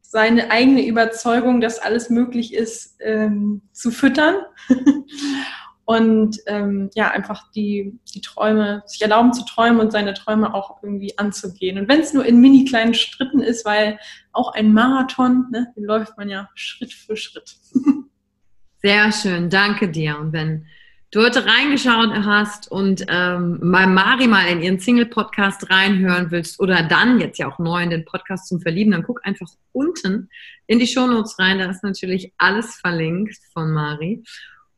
[0.00, 4.36] seine eigene Überzeugung, dass alles möglich ist, ähm, zu füttern
[5.88, 10.82] und ähm, ja, einfach die, die Träume, sich erlauben zu träumen und seine Träume auch
[10.82, 11.78] irgendwie anzugehen.
[11.78, 13.98] Und wenn es nur in mini kleinen Schritten ist, weil
[14.32, 17.56] auch ein Marathon, ne, den läuft man ja Schritt für Schritt.
[18.82, 20.18] Sehr schön, danke dir.
[20.18, 20.66] Und wenn
[21.10, 26.82] du heute reingeschaut hast und ähm, mal Mari mal in ihren Single-Podcast reinhören willst oder
[26.82, 30.28] dann jetzt ja auch neu in den Podcast zum Verlieben, dann guck einfach unten
[30.66, 34.22] in die Shownotes rein, da ist natürlich alles verlinkt von Mari.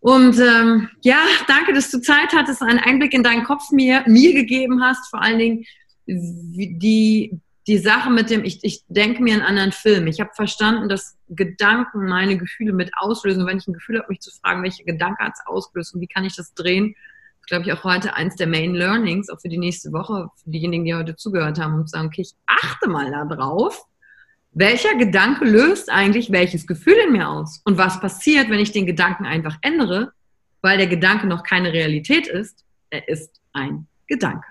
[0.00, 4.32] Und ähm, ja, danke, dass du Zeit hattest, einen Einblick in deinen Kopf mir, mir
[4.32, 5.10] gegeben hast.
[5.10, 5.64] Vor allen Dingen
[6.06, 10.06] die, die Sache mit dem, ich, ich denke mir einen anderen Film.
[10.06, 13.46] Ich habe verstanden, dass Gedanken meine Gefühle mit auslösen.
[13.46, 16.08] Wenn ich ein Gefühl habe, mich zu fragen, welche Gedanke hat es ausgelöst und wie
[16.08, 16.94] kann ich das drehen,
[17.40, 20.50] das glaube ich auch heute eins der Main Learnings, auch für die nächste Woche, für
[20.50, 23.86] diejenigen, die heute zugehört haben, und sagen, okay, ich achte mal da drauf
[24.52, 27.60] welcher Gedanke löst eigentlich welches Gefühl in mir aus?
[27.64, 30.12] Und was passiert, wenn ich den Gedanken einfach ändere,
[30.60, 32.64] weil der Gedanke noch keine Realität ist?
[32.90, 34.46] Er ist ein Gedanke.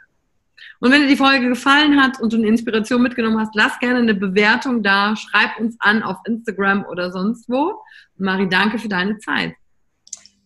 [0.80, 4.00] Und wenn dir die Folge gefallen hat und du eine Inspiration mitgenommen hast, lass gerne
[4.00, 7.82] eine Bewertung da, schreib uns an auf Instagram oder sonst wo.
[8.18, 9.54] Und Mari, danke für deine Zeit.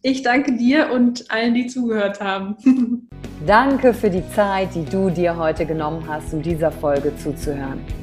[0.01, 2.57] Ich danke dir und allen, die zugehört haben.
[3.45, 8.02] danke für die Zeit, die du dir heute genommen hast, um dieser Folge zuzuhören.